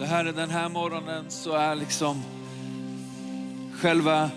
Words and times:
Så 0.00 0.06
Herre, 0.06 0.32
den 0.32 0.50
här 0.50 0.68
morgonen 0.68 1.24
så 1.28 1.52
är 1.52 1.74
liksom 1.74 2.22
själva 3.80 4.30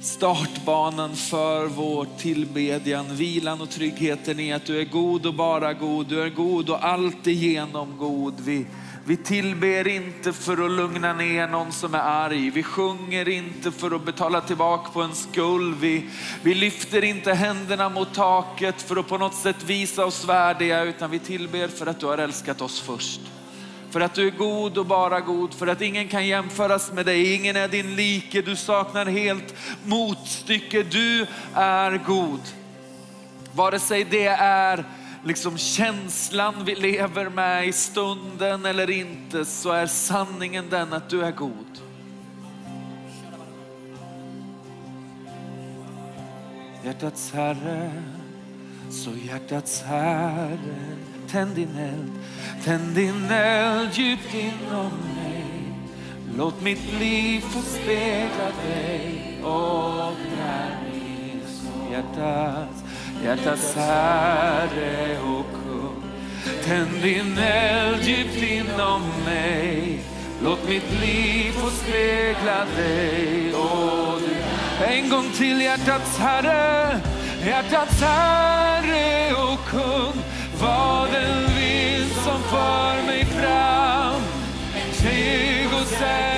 startbanan 0.00 1.16
för 1.16 1.66
vår 1.66 2.06
tillbedjan, 2.18 3.16
vilan 3.16 3.60
och 3.60 3.70
tryggheten 3.70 4.40
i 4.40 4.52
att 4.52 4.66
du 4.66 4.80
är 4.80 4.84
god 4.84 5.26
och 5.26 5.34
bara 5.34 5.72
god. 5.72 6.06
Du 6.06 6.22
är 6.22 6.28
god 6.28 6.70
och 6.70 6.84
alltigenom 6.84 7.96
god. 7.98 8.34
Vi, 8.40 8.66
vi 9.06 9.16
tillber 9.16 9.88
inte 9.88 10.32
för 10.32 10.64
att 10.64 10.70
lugna 10.70 11.12
ner 11.12 11.48
någon 11.48 11.72
som 11.72 11.94
är 11.94 11.98
arg. 11.98 12.50
Vi 12.50 12.62
sjunger 12.62 13.28
inte 13.28 13.70
för 13.70 13.96
att 13.96 14.04
betala 14.04 14.40
tillbaka 14.40 14.90
på 14.90 15.02
en 15.02 15.14
skuld. 15.14 15.76
Vi, 15.80 16.04
vi 16.42 16.54
lyfter 16.54 17.04
inte 17.04 17.32
händerna 17.34 17.88
mot 17.88 18.14
taket 18.14 18.82
för 18.82 18.96
att 18.96 19.08
på 19.08 19.18
något 19.18 19.34
sätt 19.34 19.64
visa 19.66 20.04
oss 20.04 20.24
värdiga, 20.24 20.82
utan 20.82 21.10
vi 21.10 21.18
tillber 21.18 21.68
för 21.68 21.86
att 21.86 22.00
du 22.00 22.06
har 22.06 22.18
älskat 22.18 22.60
oss 22.60 22.80
först. 22.80 23.20
För 23.90 24.00
att 24.00 24.14
du 24.14 24.26
är 24.26 24.30
god 24.30 24.78
och 24.78 24.86
bara 24.86 25.20
god, 25.20 25.54
för 25.54 25.66
att 25.66 25.80
ingen 25.80 26.08
kan 26.08 26.26
jämföras 26.26 26.92
med 26.92 27.06
dig. 27.06 27.34
Ingen 27.34 27.56
är 27.56 27.68
din 27.68 27.96
like, 27.96 28.42
du 28.42 28.56
saknar 28.56 29.06
helt 29.06 29.54
motstycke. 29.84 30.82
Du 30.82 31.26
är 31.54 32.00
god. 32.06 32.40
Vare 33.52 33.78
sig 33.78 34.04
det 34.04 34.26
är 34.26 34.84
liksom 35.24 35.58
känslan 35.58 36.54
vi 36.64 36.74
lever 36.74 37.28
med 37.28 37.68
i 37.68 37.72
stunden 37.72 38.66
eller 38.66 38.90
inte, 38.90 39.44
så 39.44 39.70
är 39.70 39.86
sanningen 39.86 40.64
den 40.70 40.92
att 40.92 41.10
du 41.10 41.24
är 41.24 41.32
god. 41.32 41.80
Hjärtats 46.84 47.32
Herre, 47.32 47.92
så 48.90 49.10
hjärtats 49.10 49.82
Herre, 49.82 50.97
tänd 51.30 51.54
din 51.54 51.76
eld, 51.78 52.12
tänd 52.64 52.94
din 52.94 53.30
eld 53.30 53.92
djupt 53.92 54.34
inom 54.34 54.92
mig. 55.16 55.74
Låt 56.36 56.62
mitt 56.62 57.00
liv 57.00 57.40
få 57.40 57.60
spegla 57.60 58.50
dig 58.66 59.40
och 59.42 60.12
när 60.36 60.76
min 60.92 61.40
hjärtats, 61.92 62.84
hjärtats 63.24 63.74
Herre 63.74 65.18
och 65.20 65.46
kung. 65.52 66.02
Tänd 66.64 67.02
din 67.02 67.38
eld 67.38 68.04
djupt 68.04 68.42
inom 68.42 69.02
mig. 69.24 70.00
Låt 70.44 70.68
mitt 70.68 71.00
liv 71.00 71.52
få 71.52 71.70
spegla 71.70 72.64
dig 72.76 73.54
och 73.54 74.20
du. 74.20 74.84
En 74.84 75.10
gång 75.10 75.30
till 75.36 75.60
hjärtats 75.60 76.18
Herre, 76.18 77.00
hjärtats 77.46 78.00
Herre 78.00 79.34
och 79.34 79.58
kung. 79.70 80.27
Gud 81.18 81.50
vill 81.54 82.06
forma 82.50 83.00
e 83.00 83.06
mig 83.06 83.26
fram. 83.26 84.22
En 84.74 86.37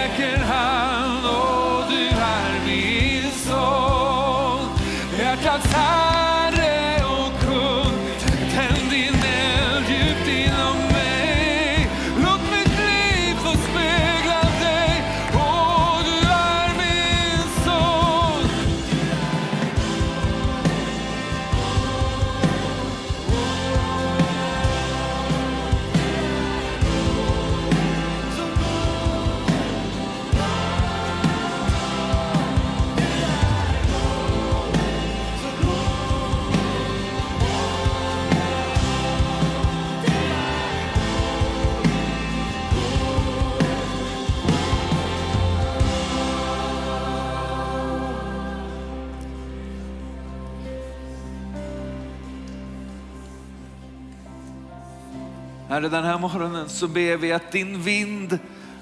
Herre, 55.70 55.88
den 55.88 56.04
här 56.04 56.19
morgonen 56.19 56.69
så 56.69 56.88
ber 56.88 57.16
vi 57.16 57.32
att 57.32 57.53
din 57.53 57.82
vind 57.82 58.38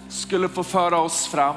skulle 0.09 0.49
få 0.49 0.65
föra 0.65 1.00
oss 1.00 1.26
fram. 1.26 1.56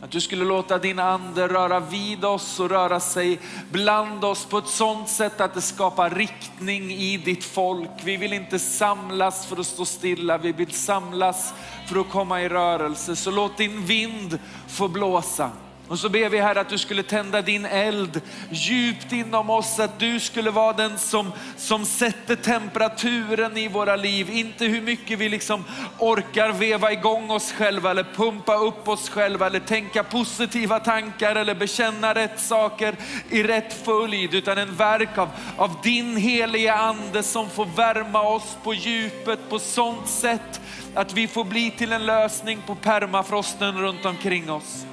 Att 0.00 0.10
du 0.10 0.20
skulle 0.20 0.44
låta 0.44 0.78
din 0.78 0.98
ande 0.98 1.48
röra 1.48 1.80
vid 1.80 2.24
oss 2.24 2.60
och 2.60 2.70
röra 2.70 3.00
sig 3.00 3.40
bland 3.70 4.24
oss 4.24 4.44
på 4.44 4.58
ett 4.58 4.68
sådant 4.68 5.08
sätt 5.08 5.40
att 5.40 5.54
det 5.54 5.60
skapar 5.60 6.10
riktning 6.10 6.90
i 6.90 7.16
ditt 7.16 7.44
folk. 7.44 7.90
Vi 8.04 8.16
vill 8.16 8.32
inte 8.32 8.58
samlas 8.58 9.46
för 9.46 9.60
att 9.60 9.66
stå 9.66 9.84
stilla, 9.84 10.38
vi 10.38 10.52
vill 10.52 10.72
samlas 10.72 11.54
för 11.86 12.00
att 12.00 12.10
komma 12.10 12.42
i 12.42 12.48
rörelse. 12.48 13.16
Så 13.16 13.30
låt 13.30 13.56
din 13.56 13.84
vind 13.84 14.38
få 14.68 14.88
blåsa. 14.88 15.50
Och 15.92 15.98
så 15.98 16.08
ber 16.08 16.28
vi 16.28 16.40
här 16.40 16.56
att 16.56 16.68
du 16.68 16.78
skulle 16.78 17.02
tända 17.02 17.42
din 17.42 17.64
eld 17.64 18.20
djupt 18.50 19.12
inom 19.12 19.50
oss, 19.50 19.78
att 19.78 19.98
du 19.98 20.20
skulle 20.20 20.50
vara 20.50 20.72
den 20.72 20.98
som, 20.98 21.32
som 21.56 21.84
sätter 21.84 22.36
temperaturen 22.36 23.56
i 23.56 23.68
våra 23.68 23.96
liv. 23.96 24.30
Inte 24.30 24.64
hur 24.64 24.80
mycket 24.80 25.18
vi 25.18 25.28
liksom 25.28 25.64
orkar 25.98 26.52
veva 26.52 26.92
igång 26.92 27.30
oss 27.30 27.52
själva 27.52 27.90
eller 27.90 28.06
pumpa 28.14 28.54
upp 28.54 28.88
oss 28.88 29.08
själva 29.08 29.46
eller 29.46 29.60
tänka 29.60 30.04
positiva 30.04 30.80
tankar 30.80 31.36
eller 31.36 31.54
bekänna 31.54 32.14
rätt 32.14 32.40
saker 32.40 32.96
i 33.30 33.42
rätt 33.42 33.84
följd, 33.84 34.34
utan 34.34 34.58
en 34.58 34.76
verk 34.76 35.18
av, 35.18 35.28
av 35.56 35.76
din 35.82 36.16
heliga 36.16 36.74
ande 36.74 37.22
som 37.22 37.50
får 37.50 37.66
värma 37.66 38.22
oss 38.22 38.56
på 38.62 38.74
djupet 38.74 39.38
på 39.48 39.58
sånt 39.58 40.08
sätt 40.08 40.60
att 40.94 41.12
vi 41.12 41.28
får 41.28 41.44
bli 41.44 41.70
till 41.70 41.92
en 41.92 42.06
lösning 42.06 42.58
på 42.66 42.74
permafrosten 42.74 43.80
runt 43.80 44.04
omkring 44.04 44.50
oss. 44.50 44.86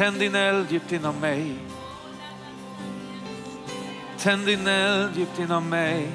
Tänd 0.00 0.18
din 0.18 0.34
eld 0.34 0.70
djupt 0.70 0.92
inom 0.92 1.20
mig. 1.20 1.58
Tänd 4.18 4.46
din 4.46 4.66
eld 4.66 5.14
djupt 5.14 5.38
inom 5.38 5.68
mig. 5.68 6.08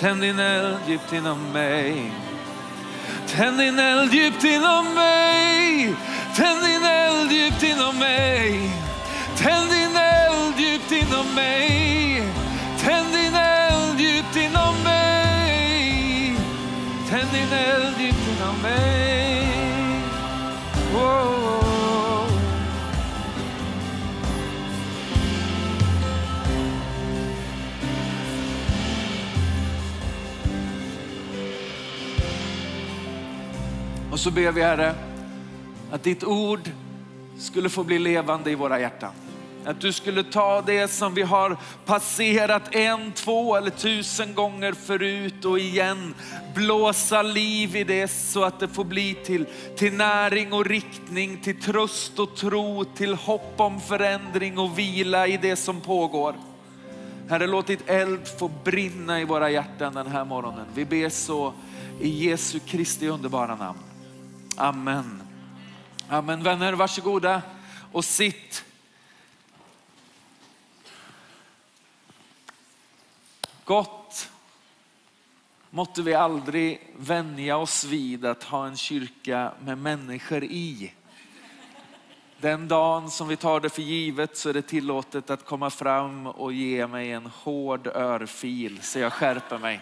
Tänd 0.00 0.20
din 0.20 0.38
eld 0.38 0.78
djupt 0.86 1.12
inom 1.12 1.52
mig. 1.52 2.12
Tänd 3.26 3.58
din 3.58 3.78
eld 3.78 4.12
djupt 4.12 4.44
inom 4.44 4.94
mig. 4.94 5.94
Tänd 6.36 6.62
din 6.62 6.84
eld 6.84 7.30
djupt 7.30 7.62
inom 7.62 7.98
mig. 7.98 8.70
Tänd 9.36 9.70
din 9.70 9.96
eld 9.96 10.56
djupt 10.56 10.92
inom 10.92 11.34
mig. 11.34 11.77
Och 34.18 34.22
så 34.22 34.30
ber 34.30 34.52
vi 34.52 34.62
Herre 34.62 34.94
att 35.92 36.02
ditt 36.02 36.24
ord 36.24 36.70
skulle 37.38 37.68
få 37.68 37.84
bli 37.84 37.98
levande 37.98 38.50
i 38.50 38.54
våra 38.54 38.80
hjärtan. 38.80 39.12
Att 39.64 39.80
du 39.80 39.92
skulle 39.92 40.24
ta 40.24 40.62
det 40.62 40.88
som 40.88 41.14
vi 41.14 41.22
har 41.22 41.56
passerat 41.84 42.74
en, 42.74 43.12
två 43.12 43.56
eller 43.56 43.70
tusen 43.70 44.34
gånger 44.34 44.72
förut 44.72 45.44
och 45.44 45.58
igen 45.58 46.14
blåsa 46.54 47.22
liv 47.22 47.76
i 47.76 47.84
det 47.84 48.08
så 48.08 48.44
att 48.44 48.60
det 48.60 48.68
får 48.68 48.84
bli 48.84 49.14
till, 49.14 49.46
till 49.76 49.92
näring 49.92 50.52
och 50.52 50.66
riktning, 50.66 51.40
till 51.40 51.60
tröst 51.60 52.18
och 52.18 52.36
tro, 52.36 52.84
till 52.84 53.14
hopp 53.14 53.54
om 53.56 53.80
förändring 53.80 54.58
och 54.58 54.78
vila 54.78 55.26
i 55.26 55.36
det 55.36 55.56
som 55.56 55.80
pågår. 55.80 56.34
Herre, 57.28 57.46
låt 57.46 57.66
ditt 57.66 57.90
eld 57.90 58.28
få 58.38 58.50
brinna 58.64 59.20
i 59.20 59.24
våra 59.24 59.50
hjärtan 59.50 59.94
den 59.94 60.06
här 60.06 60.24
morgonen. 60.24 60.66
Vi 60.74 60.84
ber 60.84 61.08
så 61.08 61.52
i 62.00 62.08
Jesu 62.08 62.58
Kristi 62.58 63.08
underbara 63.08 63.56
namn. 63.56 63.78
Amen. 64.60 65.22
Amen. 66.08 66.42
Vänner, 66.42 66.72
varsågoda 66.72 67.42
och 67.92 68.04
sitt. 68.04 68.64
Gott 73.64 74.30
måtte 75.70 76.02
vi 76.02 76.14
aldrig 76.14 76.94
vänja 76.96 77.56
oss 77.56 77.84
vid 77.84 78.24
att 78.24 78.44
ha 78.44 78.66
en 78.66 78.76
kyrka 78.76 79.52
med 79.64 79.78
människor 79.78 80.44
i. 80.44 80.92
Den 82.40 82.68
dagen 82.68 83.10
som 83.10 83.28
vi 83.28 83.36
tar 83.36 83.60
det 83.60 83.70
för 83.70 83.82
givet 83.82 84.36
så 84.36 84.48
är 84.48 84.54
det 84.54 84.62
tillåtet 84.62 85.30
att 85.30 85.44
komma 85.44 85.70
fram 85.70 86.26
och 86.26 86.52
ge 86.52 86.86
mig 86.86 87.12
en 87.12 87.26
hård 87.26 87.86
örfil 87.86 88.82
så 88.82 88.98
jag 88.98 89.12
skärper 89.12 89.58
mig. 89.58 89.80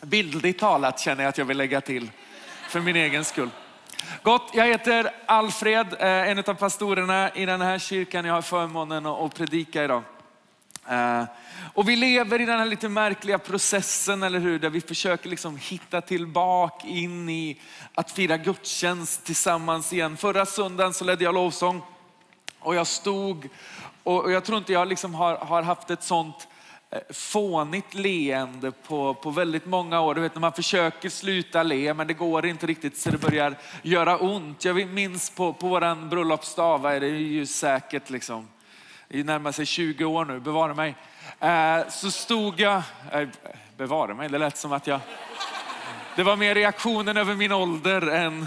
Bildligt 0.00 0.60
talat 0.60 1.00
känner 1.00 1.22
jag 1.22 1.28
att 1.28 1.38
jag 1.38 1.44
vill 1.44 1.56
lägga 1.56 1.80
till. 1.80 2.10
för 2.68 2.80
min 2.80 2.96
egen 2.96 3.24
skull. 3.24 3.50
Gott, 4.22 4.50
jag 4.54 4.66
heter 4.66 5.10
Alfred, 5.26 5.86
eh, 5.98 6.08
en 6.08 6.38
av 6.38 6.54
pastorerna 6.54 7.30
i 7.34 7.46
den 7.46 7.60
här 7.60 7.78
kyrkan. 7.78 8.24
Jag 8.24 8.34
har 8.34 8.42
förmånen 8.42 9.06
att 9.06 9.34
predika 9.34 9.84
idag. 9.84 10.02
Eh, 10.88 11.24
och 11.74 11.88
vi 11.88 11.96
lever 11.96 12.40
i 12.40 12.44
den 12.44 12.58
här 12.58 12.66
lite 12.66 12.88
märkliga 12.88 13.38
processen, 13.38 14.22
eller 14.22 14.38
hur? 14.38 14.58
Där 14.58 14.70
vi 14.70 14.80
försöker 14.80 15.28
liksom 15.28 15.56
hitta 15.56 16.00
tillbaka 16.00 16.86
in 16.86 17.28
i 17.28 17.60
att 17.94 18.10
fira 18.10 18.36
gudstjänst 18.36 19.24
tillsammans 19.24 19.92
igen. 19.92 20.16
Förra 20.16 20.46
söndagen 20.46 20.94
så 20.94 21.04
ledde 21.04 21.24
jag 21.24 21.34
lovsång 21.34 21.82
och 22.60 22.74
jag 22.74 22.86
stod, 22.86 23.48
och 24.02 24.32
jag 24.32 24.44
tror 24.44 24.58
inte 24.58 24.72
jag 24.72 24.88
liksom 24.88 25.14
har, 25.14 25.36
har 25.36 25.62
haft 25.62 25.90
ett 25.90 26.02
sånt 26.02 26.48
Eh, 26.92 27.00
fånigt 27.10 27.94
leende 27.94 28.72
på, 28.72 29.14
på 29.14 29.30
väldigt 29.30 29.66
många 29.66 30.00
år. 30.00 30.14
Du 30.14 30.20
vet 30.20 30.34
när 30.34 30.40
man 30.40 30.52
försöker 30.52 31.08
sluta 31.08 31.62
le 31.62 31.94
men 31.94 32.06
det 32.06 32.14
går 32.14 32.46
inte 32.46 32.66
riktigt 32.66 32.98
så 32.98 33.10
det 33.10 33.18
börjar 33.18 33.54
göra 33.82 34.18
ont. 34.18 34.64
Jag 34.64 34.88
minns 34.88 35.30
på, 35.30 35.52
på 35.52 35.68
våran 35.68 36.08
bröllopsdag, 36.08 36.78
vad 36.78 36.94
är 36.94 37.00
det 37.00 37.08
ju 37.08 37.46
säkert 37.46 38.10
liksom, 38.10 38.48
det 39.08 39.24
närmar 39.24 39.52
sig 39.52 39.66
20 39.66 40.04
år 40.04 40.24
nu, 40.24 40.40
bevara 40.40 40.74
mig. 40.74 40.94
Eh, 41.40 41.88
så 41.88 42.10
stod 42.10 42.60
jag, 42.60 42.82
eh, 43.12 43.28
bevara 43.76 44.14
mig, 44.14 44.28
det 44.28 44.38
lät 44.38 44.56
som 44.56 44.72
att 44.72 44.86
jag, 44.86 45.00
det 46.16 46.22
var 46.22 46.36
mer 46.36 46.54
reaktionen 46.54 47.16
över 47.16 47.34
min 47.34 47.52
ålder 47.52 48.06
än 48.06 48.46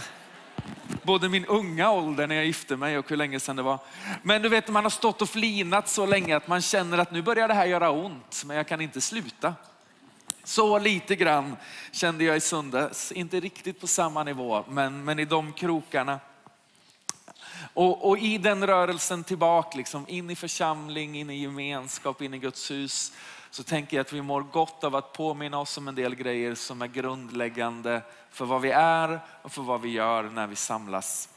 både 1.04 1.30
min 1.30 1.46
unga 1.46 1.92
ålder 1.92 2.28
när 2.28 2.36
jag 2.36 2.46
gifte 2.46 2.76
mig 2.76 2.98
och 2.98 3.10
hur 3.10 3.18
länge 3.18 3.40
sedan 3.40 3.56
det 3.56 3.62
var. 3.62 3.80
Men 4.24 4.42
du 4.42 4.50
vet, 4.50 4.68
man 4.68 4.84
har 4.84 4.90
stått 4.90 5.22
och 5.22 5.30
flinat 5.30 5.90
så 5.90 6.06
länge 6.06 6.36
att 6.36 6.48
man 6.48 6.62
känner 6.62 6.98
att 6.98 7.12
nu 7.12 7.22
börjar 7.22 7.48
det 7.48 7.54
här 7.54 7.66
göra 7.66 7.92
ont, 7.92 8.44
men 8.46 8.58
jag 8.58 8.68
kan 8.68 8.82
inte 8.82 9.02
sluta. 9.02 9.54
Så 10.44 10.80
lite 10.80 11.16
grann 11.16 11.56
kände 11.92 12.24
jag 12.24 12.38
i 12.38 12.40
söndags, 12.40 13.12
inte 13.12 13.40
riktigt 13.40 13.82
på 13.82 13.88
samma 13.88 14.24
nivå, 14.24 14.64
men, 14.70 15.04
men 15.04 15.20
i 15.20 15.26
de 15.26 15.54
krokarna. 15.54 16.20
Och, 17.74 18.10
och, 18.10 18.18
i 18.18 18.38
den 18.38 18.68
rörelsen 18.68 19.24
tillbaka, 19.24 19.78
liksom, 19.78 20.06
in 20.08 20.30
i 20.30 20.36
församling, 20.36 21.18
in 21.18 21.30
i 21.30 21.42
gemenskap, 21.42 22.22
in 22.22 22.34
i 22.34 22.38
Guds 22.38 22.72
hus, 22.72 23.12
så 23.56 23.64
tänker 23.64 23.98
jag 23.98 24.02
att 24.02 24.14
vi 24.14 24.22
mår 24.22 24.42
gott 24.42 24.84
av 24.84 24.96
att 24.96 25.14
påminna 25.14 25.60
oss 25.60 25.78
om 25.78 25.88
en 25.88 25.96
del 25.96 26.16
grejer 26.16 26.56
som 26.56 26.82
är 26.82 26.88
grundläggande 26.88 28.02
för 28.32 28.46
vad 28.46 28.62
vi 28.62 28.72
är 28.72 29.20
och 29.42 29.52
för 29.52 29.62
vad 29.62 29.82
vi 29.82 29.90
gör 29.90 30.24
när 30.24 30.48
vi 30.48 30.56
samlas. 30.56 31.30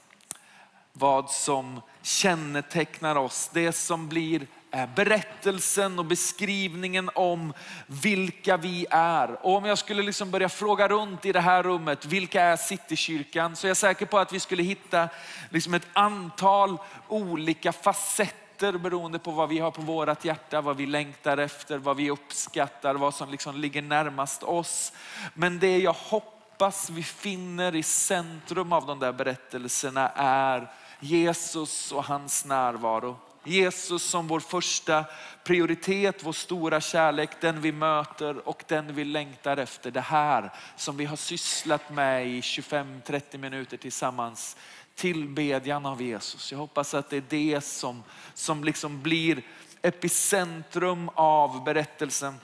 Vad 0.92 1.30
som 1.30 1.80
kännetecknar 2.02 3.16
oss, 3.16 3.50
det 3.52 3.72
som 3.72 4.08
blir 4.08 4.46
eh, 4.70 4.88
berättelsen 4.94 5.98
och 5.98 6.04
beskrivningen 6.04 7.10
om 7.14 7.52
vilka 7.86 8.56
vi 8.56 8.86
är. 8.90 9.46
Och 9.46 9.56
om 9.56 9.64
jag 9.64 9.78
skulle 9.78 10.02
liksom 10.02 10.30
börja 10.30 10.48
fråga 10.48 10.88
runt 10.88 11.24
i 11.24 11.32
det 11.32 11.40
här 11.40 11.62
rummet, 11.62 12.04
vilka 12.04 12.42
är 12.42 12.56
Citykyrkan? 12.56 13.56
Så 13.56 13.66
är 13.66 13.68
jag 13.68 13.76
säker 13.76 14.06
på 14.06 14.18
att 14.18 14.32
vi 14.32 14.40
skulle 14.40 14.62
hitta 14.62 15.08
liksom 15.50 15.74
ett 15.74 15.88
antal 15.92 16.78
olika 17.08 17.72
facetter 17.72 18.47
beroende 18.58 19.18
på 19.18 19.30
vad 19.30 19.48
vi 19.48 19.58
har 19.58 19.70
på 19.70 19.82
vårt 19.82 20.24
hjärta, 20.24 20.60
vad 20.60 20.76
vi 20.76 20.86
längtar 20.86 21.38
efter, 21.38 21.78
vad 21.78 21.96
vi 21.96 22.10
uppskattar, 22.10 22.94
vad 22.94 23.14
som 23.14 23.30
liksom 23.30 23.56
ligger 23.56 23.82
närmast 23.82 24.42
oss. 24.42 24.92
Men 25.34 25.58
det 25.58 25.78
jag 25.78 25.92
hoppas 25.92 26.90
vi 26.90 27.02
finner 27.02 27.74
i 27.74 27.82
centrum 27.82 28.72
av 28.72 28.86
de 28.86 28.98
där 28.98 29.12
berättelserna 29.12 30.08
är 30.16 30.72
Jesus 31.00 31.92
och 31.92 32.04
hans 32.04 32.44
närvaro. 32.44 33.16
Jesus 33.44 34.02
som 34.02 34.26
vår 34.28 34.40
första 34.40 35.04
prioritet, 35.44 36.24
vår 36.24 36.32
stora 36.32 36.80
kärlek, 36.80 37.30
den 37.40 37.60
vi 37.60 37.72
möter 37.72 38.48
och 38.48 38.64
den 38.66 38.94
vi 38.94 39.04
längtar 39.04 39.56
efter. 39.56 39.90
Det 39.90 40.00
här 40.00 40.52
som 40.76 40.96
vi 40.96 41.04
har 41.04 41.16
sysslat 41.16 41.90
med 41.90 42.26
i 42.26 42.40
25-30 42.40 43.38
minuter 43.38 43.76
tillsammans. 43.76 44.56
Tillbedjan 44.98 45.86
av 45.86 46.02
Jesus. 46.02 46.52
Jag 46.52 46.58
hoppas 46.58 46.94
att 46.94 47.10
det 47.10 47.16
är 47.16 47.24
det 47.28 47.60
som, 47.60 48.02
som 48.34 48.64
liksom 48.64 49.02
blir 49.02 49.42
epicentrum 49.82 51.10
av 51.14 51.64
berättelsen. 51.64 52.34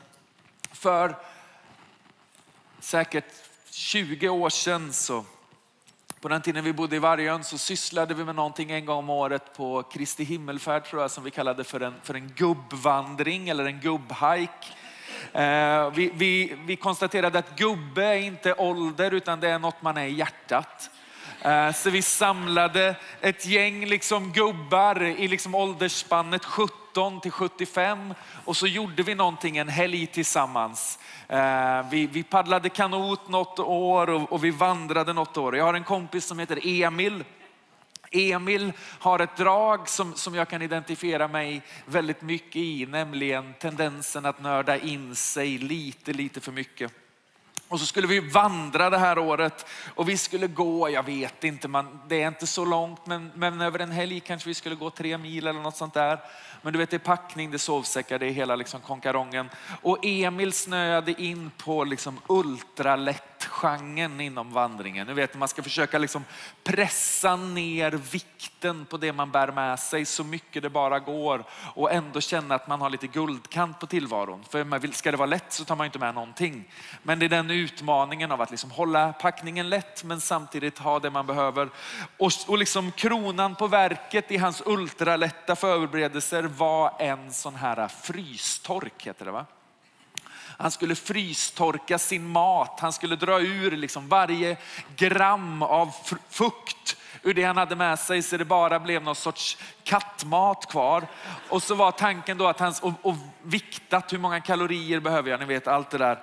För 0.72 1.16
säkert 2.80 3.24
20 3.70 4.28
år 4.28 4.50
sedan 4.50 4.92
så 4.92 5.24
på 6.20 6.28
den 6.28 6.42
tiden 6.42 6.64
vi 6.64 6.72
bodde 6.72 6.96
i 6.96 6.98
Vargön 6.98 7.44
så 7.44 7.58
sysslade 7.58 8.14
vi 8.14 8.24
med 8.24 8.34
någonting 8.34 8.70
en 8.70 8.84
gång 8.84 8.98
om 8.98 9.10
året 9.10 9.56
på 9.56 9.82
Kristi 9.82 10.24
himmelfärd 10.24 10.84
tror 10.84 11.02
jag 11.02 11.10
som 11.10 11.24
vi 11.24 11.30
kallade 11.30 11.64
för 11.64 11.80
en, 11.80 11.94
för 12.02 12.14
en 12.14 12.28
gubbvandring 12.28 13.48
eller 13.48 13.64
en 13.64 13.80
gubbhike. 13.80 14.66
Eh, 15.32 15.90
vi, 15.90 16.10
vi, 16.14 16.56
vi 16.66 16.76
konstaterade 16.76 17.38
att 17.38 17.58
gubbe 17.58 18.04
är 18.04 18.16
inte 18.16 18.54
ålder 18.54 19.10
utan 19.10 19.40
det 19.40 19.48
är 19.48 19.58
något 19.58 19.82
man 19.82 19.96
är 19.96 20.06
i 20.06 20.12
hjärtat. 20.12 20.90
Eh, 21.44 21.72
så 21.72 21.90
vi 21.90 22.02
samlade 22.02 22.96
ett 23.20 23.46
gäng 23.46 23.86
liksom 23.86 24.32
gubbar 24.32 25.02
i 25.02 25.28
liksom 25.28 25.54
åldersspannet 25.54 26.44
17 26.44 27.20
till 27.20 27.30
75 27.30 28.14
och 28.44 28.56
så 28.56 28.66
gjorde 28.66 29.02
vi 29.02 29.14
någonting 29.14 29.56
en 29.56 29.68
helg 29.68 30.06
tillsammans. 30.06 30.98
Eh, 31.28 31.90
vi, 31.90 32.06
vi 32.06 32.22
paddlade 32.22 32.68
kanot 32.68 33.28
något 33.28 33.58
år 33.58 34.10
och, 34.10 34.32
och 34.32 34.44
vi 34.44 34.50
vandrade 34.50 35.12
något 35.12 35.36
år. 35.36 35.56
Jag 35.56 35.64
har 35.64 35.74
en 35.74 35.84
kompis 35.84 36.24
som 36.24 36.38
heter 36.38 36.82
Emil. 36.82 37.24
Emil 38.10 38.72
har 38.80 39.18
ett 39.18 39.36
drag 39.36 39.88
som, 39.88 40.14
som 40.14 40.34
jag 40.34 40.48
kan 40.48 40.62
identifiera 40.62 41.28
mig 41.28 41.62
väldigt 41.86 42.22
mycket 42.22 42.56
i, 42.56 42.86
nämligen 42.86 43.54
tendensen 43.60 44.26
att 44.26 44.42
nörda 44.42 44.78
in 44.78 45.14
sig 45.14 45.58
lite, 45.58 46.12
lite 46.12 46.40
för 46.40 46.52
mycket. 46.52 46.92
Och 47.74 47.80
så 47.80 47.86
skulle 47.86 48.06
vi 48.06 48.20
vandra 48.20 48.90
det 48.90 48.98
här 48.98 49.18
året 49.18 49.66
och 49.94 50.08
vi 50.08 50.16
skulle 50.16 50.46
gå, 50.46 50.90
jag 50.90 51.02
vet 51.02 51.44
inte, 51.44 51.68
man, 51.68 52.00
det 52.08 52.22
är 52.22 52.28
inte 52.28 52.46
så 52.46 52.64
långt, 52.64 53.06
men, 53.06 53.30
men 53.34 53.60
över 53.60 53.78
en 53.78 53.90
helg 53.90 54.20
kanske 54.20 54.48
vi 54.48 54.54
skulle 54.54 54.74
gå 54.74 54.90
tre 54.90 55.18
mil 55.18 55.46
eller 55.46 55.60
något 55.60 55.76
sånt 55.76 55.94
där. 55.94 56.18
Men 56.62 56.72
du 56.72 56.78
vet 56.78 56.90
det 56.90 56.96
är 56.96 56.98
packning, 56.98 57.50
det 57.50 57.56
är 57.56 57.58
sovsäckar, 57.58 58.18
det 58.18 58.26
är 58.26 58.30
hela 58.30 58.56
liksom 58.56 58.80
konkarongen. 58.80 59.50
Och 59.82 59.98
Emil 60.02 60.52
snöade 60.52 61.22
in 61.22 61.50
på 61.56 61.84
liksom 61.84 62.20
ultralätt-genren 63.44 64.20
inom 64.20 64.52
vandringen. 64.52 65.06
Nu 65.06 65.14
vet 65.14 65.34
man 65.34 65.48
ska 65.48 65.62
försöka 65.62 65.98
liksom 65.98 66.24
pressa 66.64 67.36
ner 67.36 67.90
vikten 67.90 68.86
på 68.86 68.96
det 68.96 69.12
man 69.12 69.30
bär 69.30 69.52
med 69.52 69.78
sig 69.78 70.04
så 70.04 70.24
mycket 70.24 70.62
det 70.62 70.70
bara 70.70 70.98
går 70.98 71.44
och 71.74 71.92
ändå 71.92 72.20
känna 72.20 72.54
att 72.54 72.68
man 72.68 72.80
har 72.80 72.90
lite 72.90 73.06
guldkant 73.06 73.80
på 73.80 73.86
tillvaron. 73.86 74.44
För 74.50 74.92
ska 74.92 75.10
det 75.10 75.16
vara 75.16 75.26
lätt 75.26 75.52
så 75.52 75.64
tar 75.64 75.76
man 75.76 75.86
inte 75.86 75.98
med 75.98 76.14
någonting. 76.14 76.70
Men 77.02 77.18
det 77.18 77.26
är 77.26 77.28
den 77.28 77.50
utmaningen 77.50 78.32
av 78.32 78.40
att 78.40 78.50
liksom 78.50 78.70
hålla 78.70 79.12
packningen 79.12 79.68
lätt 79.68 80.04
men 80.04 80.20
samtidigt 80.20 80.78
ha 80.78 80.98
det 80.98 81.10
man 81.10 81.26
behöver. 81.26 81.70
Och, 82.18 82.32
och 82.46 82.58
liksom 82.58 82.92
kronan 82.92 83.54
på 83.54 83.66
verket 83.66 84.30
i 84.30 84.36
hans 84.36 84.62
ultralätta 84.66 85.56
förberedelser 85.56 86.42
var 86.42 86.92
en 86.98 87.32
sån 87.32 87.54
här 87.54 87.88
frystork, 87.88 89.06
heter 89.06 89.24
det 89.24 89.30
va? 89.30 89.46
Han 90.58 90.70
skulle 90.70 90.94
frystorka 90.94 91.98
sin 91.98 92.28
mat. 92.28 92.80
Han 92.80 92.92
skulle 92.92 93.16
dra 93.16 93.40
ur 93.40 93.70
liksom 93.70 94.08
varje 94.08 94.56
gram 94.96 95.62
av 95.62 95.90
fukt 96.28 96.96
ur 97.22 97.34
det 97.34 97.44
han 97.44 97.56
hade 97.56 97.76
med 97.76 97.98
sig 97.98 98.22
så 98.22 98.36
det 98.36 98.44
bara 98.44 98.80
blev 98.80 99.02
någon 99.02 99.14
sorts 99.14 99.58
kattmat 99.84 100.66
kvar. 100.66 101.06
Och 101.48 101.62
så 101.62 101.74
var 101.74 101.90
tanken 101.90 102.38
då 102.38 102.46
att 102.46 102.60
han, 102.60 102.74
och, 102.82 102.92
och 103.02 103.14
viktat 103.42 104.12
hur 104.12 104.18
många 104.18 104.40
kalorier 104.40 105.00
behöver 105.00 105.30
jag, 105.30 105.40
ni 105.40 105.46
vet 105.46 105.68
allt 105.68 105.90
det 105.90 105.98
där. 105.98 106.18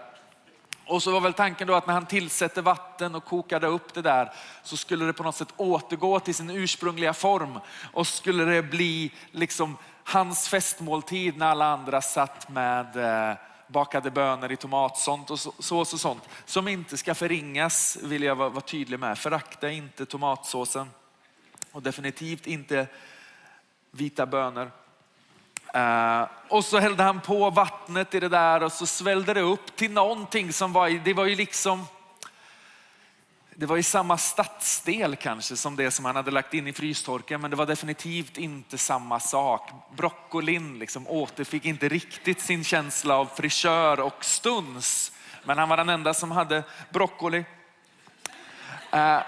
Och 0.86 1.04
så 1.04 1.12
var 1.12 1.22
väl 1.22 1.34
tanken 1.34 1.68
då 1.68 1.74
att 1.76 1.88
när 1.88 1.94
han 1.94 2.06
tillsätter 2.06 2.62
vatten 2.62 3.16
och 3.16 3.26
kokade 3.26 3.68
upp 3.68 3.94
det 3.94 4.02
där 4.02 4.32
så 4.64 4.78
skulle 4.78 5.06
det 5.06 5.14
på 5.14 5.24
något 5.24 5.36
sätt 5.36 5.54
återgå 5.58 6.20
till 6.20 6.36
sin 6.36 6.50
ursprungliga 6.50 7.14
form 7.14 7.60
och 7.94 8.08
skulle 8.08 8.46
det 8.46 8.64
bli 8.64 9.12
liksom 9.32 9.78
hans 10.04 10.48
festmåltid 10.50 11.38
när 11.38 11.46
alla 11.46 11.66
andra 11.66 12.02
satt 12.02 12.50
med 12.50 12.96
eh, 12.96 13.36
bakade 13.72 14.12
bönor 14.12 14.52
i 14.52 14.56
tomatsånt 14.56 15.30
och 15.30 15.40
sås 15.40 15.94
och 15.94 16.00
sånt. 16.00 16.30
Som 16.46 16.68
inte 16.68 16.98
ska 16.98 17.16
förringas 17.16 17.98
vill 18.04 18.24
jag 18.24 18.36
vara 18.36 18.62
tydlig 18.62 19.00
med. 19.00 19.18
Förakta 19.18 19.72
inte 19.72 20.06
tomatsåsen 20.06 20.90
och 21.72 21.82
definitivt 21.82 22.48
inte 22.48 22.88
vita 23.92 24.26
bönor. 24.26 24.72
Uh, 25.76 26.28
och 26.50 26.66
så 26.66 26.80
hällde 26.80 27.04
han 27.04 27.22
på 27.22 27.50
vattnet 27.50 28.16
i 28.16 28.20
det 28.20 28.30
där 28.30 28.64
och 28.64 28.72
så 28.72 28.86
svällde 28.86 29.34
det 29.34 29.42
upp 29.42 29.76
till 29.76 29.92
någonting 29.92 30.54
som 30.54 30.74
var, 30.74 30.90
det 30.90 31.14
var 31.14 31.26
ju 31.26 31.36
liksom 31.36 31.86
det 33.56 33.66
var 33.66 33.78
i 33.78 33.84
samma 33.84 34.18
stadsdel 34.18 35.16
kanske 35.16 35.56
som 35.56 35.76
det 35.76 35.92
som 35.92 36.06
han 36.06 36.16
hade 36.16 36.32
lagt 36.32 36.54
in 36.54 36.68
i 36.68 36.74
frystorken, 36.74 37.42
men 37.42 37.52
det 37.52 37.58
var 37.58 37.66
definitivt 37.66 38.38
inte 38.38 38.78
samma 38.78 39.20
sak. 39.20 39.70
Broccolin 39.96 40.80
liksom 40.80 41.08
återfick 41.08 41.66
inte 41.66 41.90
riktigt 41.90 42.42
sin 42.42 42.64
känsla 42.64 43.18
av 43.18 43.26
frisör 43.26 44.00
och 44.00 44.26
stuns, 44.26 45.12
men 45.44 45.58
han 45.58 45.70
var 45.70 45.78
den 45.78 45.90
enda 45.90 46.14
som 46.14 46.32
hade 46.32 46.64
broccoli. 46.90 47.46
Uh, 48.94 49.20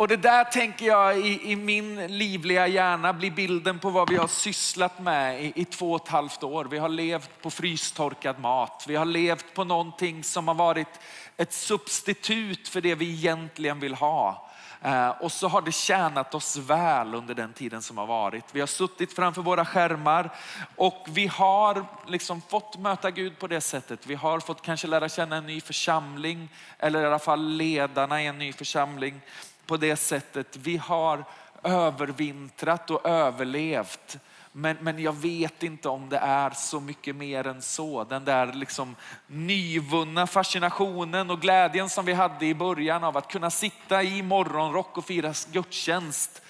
Och 0.00 0.08
det 0.08 0.16
där 0.16 0.44
tänker 0.44 0.86
jag 0.86 1.18
i, 1.18 1.52
i, 1.52 1.56
min 1.56 2.18
livliga 2.18 2.66
hjärna 2.66 3.12
blir 3.12 3.30
bilden 3.30 3.78
på 3.78 3.90
vad 3.90 4.10
vi 4.10 4.16
har 4.16 4.26
sysslat 4.26 5.00
med 5.00 5.44
i, 5.44 5.52
i 5.54 5.64
två 5.64 5.92
och 5.92 6.02
ett 6.02 6.08
halvt 6.08 6.42
år. 6.42 6.64
Vi 6.64 6.78
har 6.78 6.88
levt 6.88 7.42
på 7.42 7.50
frystorkad 7.50 8.38
mat. 8.38 8.84
Vi 8.88 8.96
har 8.96 9.04
levt 9.04 9.54
på 9.54 9.64
någonting 9.64 10.24
som 10.24 10.48
har 10.48 10.54
varit 10.54 11.00
ett 11.40 11.52
substitut 11.52 12.68
för 12.68 12.80
det 12.80 12.94
vi 12.94 13.10
egentligen 13.10 13.80
vill 13.80 13.94
ha. 13.94 14.48
Eh, 14.82 15.08
och 15.08 15.32
så 15.32 15.48
har 15.48 15.62
det 15.62 15.72
tjänat 15.72 16.34
oss 16.34 16.56
väl 16.56 17.14
under 17.14 17.34
den 17.34 17.52
tiden 17.52 17.82
som 17.82 17.98
har 17.98 18.06
varit. 18.06 18.44
Vi 18.52 18.60
har 18.60 18.66
suttit 18.66 19.12
framför 19.12 19.42
våra 19.42 19.64
skärmar 19.64 20.30
och 20.76 21.06
vi 21.08 21.26
har 21.26 21.84
liksom 22.08 22.42
fått 22.48 22.78
möta 22.78 23.10
Gud 23.10 23.38
på 23.38 23.46
det 23.46 23.60
sättet. 23.60 24.06
Vi 24.06 24.14
har 24.14 24.40
fått 24.40 24.62
kanske 24.62 24.86
lära 24.86 25.08
känna 25.08 25.36
en 25.36 25.46
ny 25.46 25.60
församling 25.60 26.48
eller 26.78 27.02
i 27.02 27.06
alla 27.06 27.18
fall 27.18 27.48
ledarna 27.48 28.22
i 28.22 28.26
en 28.26 28.38
ny 28.38 28.52
församling 28.52 29.20
på 29.66 29.76
det 29.76 29.96
sättet. 29.96 30.56
Vi 30.56 30.76
har 30.76 31.24
övervintrat 31.62 32.90
och 32.90 33.06
överlevt. 33.06 34.18
Men, 34.52 34.76
men 34.80 35.02
jag 35.02 35.12
vet 35.12 35.62
inte 35.62 35.88
om 35.88 36.08
det 36.08 36.18
är 36.18 36.50
så 36.50 36.80
mycket 36.80 37.16
mer 37.16 37.46
än 37.46 37.62
så. 37.62 38.04
Den 38.04 38.24
där 38.24 38.52
liksom 38.52 38.96
nyvunna 39.26 40.26
fascinationen 40.26 41.30
och 41.30 41.40
glädjen 41.40 41.88
som 41.88 42.04
vi 42.04 42.12
hade 42.12 42.46
i 42.46 42.54
början 42.54 43.04
av 43.04 43.16
att 43.16 43.32
kunna 43.32 43.50
sitta 43.50 44.02
i 44.02 44.22
morgonrock 44.22 44.98
och 44.98 45.04
fira 45.04 45.34
gudstjänst 45.52 46.42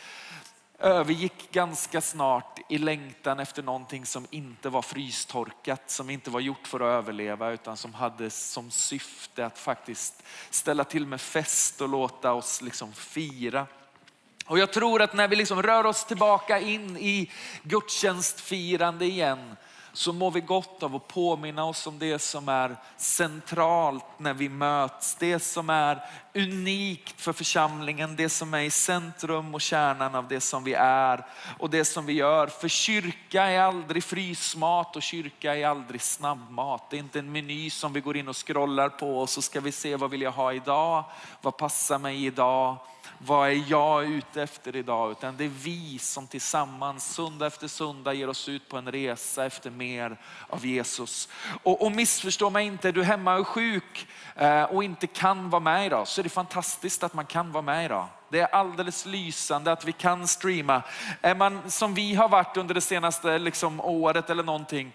övergick 0.80 1.52
ganska 1.52 2.00
snart 2.00 2.59
i 2.69 2.78
längtan 2.78 3.40
efter 3.40 3.62
någonting 3.62 4.07
som 4.07 4.26
inte 4.30 4.69
var 4.69 4.83
frystorkat, 4.83 5.90
som 5.90 6.11
inte 6.11 6.30
var 6.30 6.40
gjort 6.40 6.66
för 6.66 6.80
att 6.80 7.04
överleva 7.04 7.50
utan 7.50 7.76
som 7.76 7.95
hade 7.95 8.30
som 8.30 8.71
syfte 8.71 9.47
att 9.47 9.59
faktiskt 9.59 10.23
ställa 10.50 10.85
till 10.85 11.07
med 11.07 11.21
fest 11.21 11.80
och 11.80 11.88
låta 11.88 12.33
oss 12.33 12.62
liksom 12.62 12.92
fira. 12.92 13.66
Och 14.50 14.59
jag 14.59 14.73
tror 14.73 15.02
att 15.02 15.14
när 15.14 15.28
vi 15.28 15.37
liksom 15.37 15.62
rör 15.62 15.87
oss 15.87 16.04
tillbaka 16.04 16.59
in 16.59 16.97
i 16.97 17.30
gudstjänstfirande 17.62 19.04
igen 19.04 19.57
så 19.92 20.12
mår 20.12 20.30
vi 20.30 20.40
gott 20.40 20.83
av 20.83 20.97
att 20.97 21.09
påminna 21.09 21.64
oss 21.64 21.87
om 21.87 21.99
det 21.99 22.19
som 22.19 22.49
är 22.49 22.76
centralt 22.97 24.04
när 24.19 24.35
vi 24.35 24.49
möts. 24.49 25.14
Det 25.14 25.40
som 25.40 25.71
är 25.71 26.04
unikt 26.35 27.21
för 27.21 27.33
församlingen, 27.33 28.16
det 28.16 28.28
som 28.28 28.54
är 28.54 28.61
i 28.61 28.71
centrum 28.71 29.54
och 29.54 29.61
kärnan 29.61 30.14
av 30.14 30.28
det 30.28 30.40
som 30.40 30.64
vi 30.64 30.75
är 30.75 31.26
och 31.59 31.71
det 31.71 31.85
som 31.85 32.07
vi 32.07 32.12
gör. 32.12 32.47
För 32.47 32.69
kyrka 32.69 33.45
är 33.45 33.61
aldrig 33.61 34.04
frysmat 34.04 34.97
och 34.97 35.02
kyrka 35.02 35.57
är 35.57 35.66
aldrig 35.66 36.02
snabbmat. 36.02 36.90
Det 36.90 36.97
är 36.97 37.00
inte 37.00 37.19
en 37.19 37.33
meny 37.33 37.71
som 37.71 37.92
vi 37.92 38.00
går 38.00 38.16
in 38.16 38.28
och 38.28 38.47
scrollar 38.47 38.88
på 38.88 39.19
och 39.19 39.28
så 39.28 39.42
ska 39.42 39.61
vi 39.61 39.73
se 39.73 39.97
vad 39.97 40.11
vill 40.11 40.23
jag 40.23 40.33
ha 40.33 40.52
idag? 40.52 41.04
Vad 41.40 41.57
passar 41.57 41.99
mig 41.99 42.26
idag? 42.26 42.76
Vad 43.22 43.48
är 43.48 43.64
jag 43.66 44.04
ute 44.04 44.42
efter 44.42 44.76
idag? 44.76 45.10
Utan 45.10 45.36
det 45.36 45.44
är 45.44 45.48
vi 45.48 45.98
som 45.98 46.26
tillsammans 46.26 47.14
söndag 47.14 47.46
efter 47.46 47.68
söndag 47.68 48.14
ger 48.14 48.28
oss 48.28 48.48
ut 48.48 48.68
på 48.68 48.76
en 48.76 48.92
resa 48.92 49.46
efter 49.46 49.70
mer 49.70 50.16
av 50.48 50.66
Jesus. 50.66 51.28
Och, 51.62 51.82
och 51.82 51.92
missförstå 51.92 52.50
mig 52.50 52.66
inte, 52.66 52.88
är 52.88 52.92
du 52.92 53.02
hemma 53.02 53.36
och 53.36 53.46
sjuk 53.46 54.06
eh, 54.36 54.62
och 54.62 54.84
inte 54.84 55.06
kan 55.06 55.50
vara 55.50 55.60
med 55.60 55.86
idag 55.86 56.08
så 56.08 56.20
är 56.20 56.22
det 56.22 56.28
fantastiskt 56.28 57.02
att 57.02 57.14
man 57.14 57.26
kan 57.26 57.52
vara 57.52 57.62
med 57.62 57.84
idag. 57.84 58.06
Det 58.28 58.40
är 58.40 58.54
alldeles 58.54 59.06
lysande 59.06 59.72
att 59.72 59.84
vi 59.84 59.92
kan 59.92 60.28
streama. 60.28 60.82
Är 61.22 61.34
man 61.34 61.70
som 61.70 61.94
vi 61.94 62.14
har 62.14 62.28
varit 62.28 62.56
under 62.56 62.74
det 62.74 62.80
senaste 62.80 63.38
liksom, 63.38 63.80
året 63.80 64.30
eller 64.30 64.42
någonting, 64.42 64.92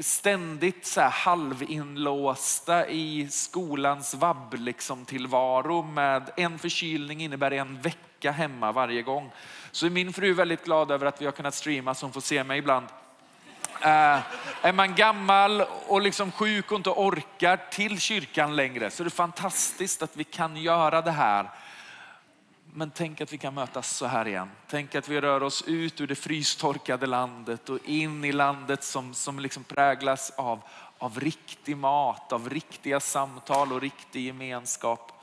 ständigt 0.00 0.86
så 0.86 1.00
här 1.00 1.10
halvinlåsta 1.10 2.88
i 2.88 3.28
skolans 3.30 4.14
vabb 4.14 4.54
liksom 4.54 5.04
tillvaro 5.04 5.82
med 5.82 6.30
en 6.36 6.58
förkylning 6.58 7.20
innebär 7.20 7.50
en 7.50 7.80
vecka 7.80 8.30
hemma 8.30 8.72
varje 8.72 9.02
gång. 9.02 9.30
Så 9.70 9.86
är 9.86 9.90
min 9.90 10.12
fru 10.12 10.32
väldigt 10.32 10.64
glad 10.64 10.90
över 10.90 11.06
att 11.06 11.20
vi 11.20 11.24
har 11.24 11.32
kunnat 11.32 11.54
streama 11.54 11.94
så 11.94 12.06
hon 12.06 12.12
får 12.12 12.20
se 12.20 12.44
mig 12.44 12.58
ibland. 12.58 12.86
Äh, 13.80 14.20
är 14.62 14.72
man 14.72 14.94
gammal 14.94 15.64
och 15.86 16.00
liksom 16.00 16.32
sjuk 16.32 16.72
och 16.72 16.76
inte 16.76 16.90
orkar 16.90 17.56
till 17.70 18.00
kyrkan 18.00 18.56
längre 18.56 18.90
så 18.90 19.02
är 19.02 19.04
det 19.04 19.10
fantastiskt 19.10 20.02
att 20.02 20.16
vi 20.16 20.24
kan 20.24 20.56
göra 20.56 21.02
det 21.02 21.10
här 21.10 21.50
men 22.78 22.90
tänk 22.90 23.20
att 23.20 23.32
vi 23.32 23.38
kan 23.38 23.54
mötas 23.54 23.96
så 23.96 24.06
här 24.06 24.28
igen. 24.28 24.50
Tänk 24.66 24.94
att 24.94 25.08
vi 25.08 25.20
rör 25.20 25.42
oss 25.42 25.64
ut 25.66 26.00
ur 26.00 26.06
det 26.06 26.14
frystorkade 26.14 27.06
landet 27.06 27.68
och 27.68 27.78
in 27.84 28.24
i 28.24 28.32
landet 28.32 28.84
som, 28.84 29.14
som 29.14 29.40
liksom 29.40 29.64
präglas 29.64 30.30
av, 30.30 30.60
av 30.98 31.20
riktig 31.20 31.76
mat, 31.76 32.32
av 32.32 32.50
riktiga 32.50 33.00
samtal 33.00 33.72
och 33.72 33.80
riktig 33.80 34.26
gemenskap. 34.26 35.17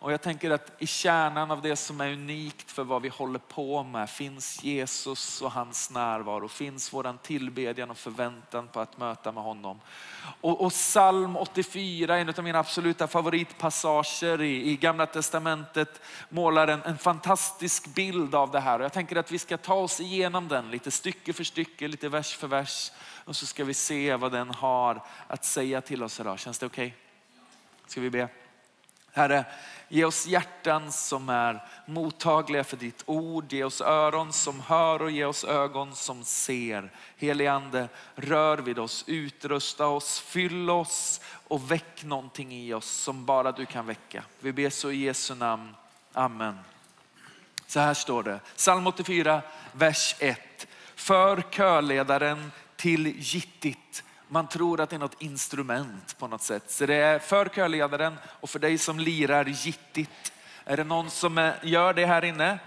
Och 0.00 0.12
jag 0.12 0.22
tänker 0.22 0.50
att 0.50 0.72
i 0.78 0.86
kärnan 0.86 1.50
av 1.50 1.62
det 1.62 1.76
som 1.76 2.00
är 2.00 2.12
unikt 2.12 2.70
för 2.70 2.84
vad 2.84 3.02
vi 3.02 3.08
håller 3.08 3.38
på 3.38 3.82
med 3.82 4.10
finns 4.10 4.64
Jesus 4.64 5.42
och 5.42 5.52
hans 5.52 5.90
närvaro, 5.90 6.48
finns 6.48 6.92
våran 6.92 7.18
tillbedjan 7.18 7.90
och 7.90 7.96
förväntan 7.96 8.68
på 8.68 8.80
att 8.80 8.98
möta 8.98 9.32
med 9.32 9.42
honom. 9.42 9.80
Och, 10.40 10.60
och 10.64 10.72
psalm 10.72 11.36
84, 11.36 12.18
en 12.18 12.28
av 12.28 12.44
mina 12.44 12.58
absoluta 12.58 13.08
favoritpassager 13.08 14.42
i, 14.42 14.70
i 14.70 14.76
gamla 14.76 15.06
testamentet, 15.06 16.00
målar 16.28 16.68
en, 16.68 16.82
en 16.82 16.98
fantastisk 16.98 17.94
bild 17.94 18.34
av 18.34 18.50
det 18.50 18.60
här. 18.60 18.78
Och 18.78 18.84
jag 18.84 18.92
tänker 18.92 19.16
att 19.16 19.32
vi 19.32 19.38
ska 19.38 19.56
ta 19.56 19.74
oss 19.74 20.00
igenom 20.00 20.48
den 20.48 20.70
lite 20.70 20.90
stycke 20.90 21.32
för 21.32 21.44
stycke, 21.44 21.88
lite 21.88 22.08
vers 22.08 22.36
för 22.36 22.48
vers. 22.48 22.92
Och 23.24 23.36
så 23.36 23.46
ska 23.46 23.64
vi 23.64 23.74
se 23.74 24.16
vad 24.16 24.32
den 24.32 24.50
har 24.50 25.02
att 25.26 25.44
säga 25.44 25.80
till 25.80 26.02
oss 26.02 26.20
idag. 26.20 26.38
Känns 26.38 26.58
det 26.58 26.66
okej? 26.66 26.86
Okay? 26.86 26.98
Ska 27.86 28.00
vi 28.00 28.10
be? 28.10 28.28
Herre, 29.12 29.44
ge 29.88 30.04
oss 30.04 30.26
hjärtan 30.26 30.92
som 30.92 31.28
är 31.28 31.64
mottagliga 31.86 32.64
för 32.64 32.76
ditt 32.76 33.02
ord. 33.06 33.52
Ge 33.52 33.64
oss 33.64 33.80
öron 33.80 34.32
som 34.32 34.60
hör 34.60 35.02
och 35.02 35.10
ge 35.10 35.24
oss 35.24 35.44
ögon 35.44 35.94
som 35.94 36.24
ser. 36.24 36.90
Helige 37.16 37.52
Ande, 37.52 37.88
rör 38.14 38.58
vid 38.58 38.78
oss, 38.78 39.04
utrusta 39.06 39.86
oss, 39.86 40.20
fyll 40.20 40.70
oss 40.70 41.20
och 41.48 41.70
väck 41.70 42.04
någonting 42.04 42.52
i 42.52 42.74
oss 42.74 42.90
som 42.90 43.24
bara 43.24 43.52
du 43.52 43.66
kan 43.66 43.86
väcka. 43.86 44.24
Vi 44.40 44.52
ber 44.52 44.70
så 44.70 44.90
i 44.90 44.96
Jesu 44.96 45.34
namn. 45.34 45.76
Amen. 46.12 46.58
Så 47.66 47.80
här 47.80 47.94
står 47.94 48.22
det, 48.22 48.40
psalm 48.56 48.86
84, 48.86 49.42
vers 49.72 50.16
1. 50.18 50.66
För 50.94 51.42
körledaren 51.50 52.52
till 52.76 53.06
gittit 53.06 54.02
man 54.32 54.48
tror 54.48 54.80
att 54.80 54.90
det 54.90 54.96
är 54.96 55.00
något 55.00 55.22
instrument 55.22 56.18
på 56.18 56.28
något 56.28 56.42
sätt. 56.42 56.70
Så 56.70 56.86
det 56.86 56.94
är 56.94 57.18
för 57.18 57.48
körledaren 57.48 58.16
och 58.24 58.50
för 58.50 58.58
dig 58.58 58.78
som 58.78 58.98
lirar 58.98 59.44
gittigt. 59.44 60.32
Är 60.64 60.76
det 60.76 60.84
någon 60.84 61.10
som 61.10 61.38
eh, 61.38 61.52
gör 61.62 61.94
det 61.94 62.06
här 62.06 62.24
inne 62.24 62.58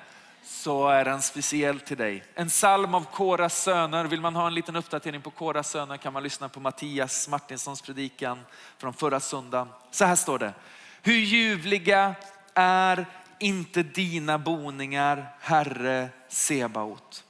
så 0.43 0.87
är 0.87 1.05
den 1.05 1.21
speciell 1.21 1.79
till 1.79 1.97
dig. 1.97 2.23
En 2.35 2.49
psalm 2.49 2.95
av 2.95 3.05
Koras 3.05 3.63
söner. 3.63 4.05
Vill 4.05 4.21
man 4.21 4.35
ha 4.35 4.47
en 4.47 4.53
liten 4.53 4.75
uppdatering 4.75 5.21
på 5.21 5.29
Koras 5.31 5.69
söner 5.69 5.97
kan 5.97 6.13
man 6.13 6.23
lyssna 6.23 6.49
på 6.49 6.59
Mattias 6.59 7.29
Martinssons 7.29 7.81
predikan 7.81 8.39
från 8.77 8.93
förra 8.93 9.19
söndagen. 9.19 9.67
Så 9.91 10.05
här 10.05 10.15
står 10.15 10.39
det. 10.39 10.53
Hur 11.01 11.13
ljuvliga 11.13 12.15
är 12.53 13.05
inte 13.39 13.83
dina 13.83 14.37
boningar, 14.37 15.35
Herre 15.39 16.09
Sebaot. 16.27 17.22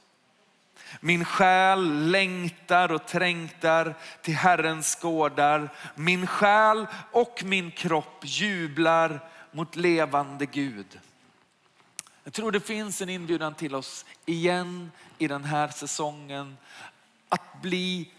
Min 1.00 1.24
själ 1.24 2.10
längtar 2.10 2.92
och 2.92 3.06
trängtar 3.06 3.94
till 4.22 4.34
Herrens 4.34 4.94
gårdar. 4.94 5.68
Min 5.94 6.26
själ 6.26 6.86
och 7.12 7.42
min 7.44 7.70
kropp 7.70 8.20
jublar 8.22 9.20
mot 9.52 9.76
levande 9.76 10.46
Gud. 10.46 11.00
Jag 12.24 12.32
tror 12.32 12.52
det 12.52 12.60
finns 12.60 13.02
en 13.02 13.08
inbjudan 13.08 13.54
till 13.54 13.74
oss 13.74 14.04
igen 14.26 14.90
i 15.18 15.28
den 15.28 15.44
här 15.44 15.68
säsongen 15.68 16.56
att 17.28 17.62
bli 17.62 18.10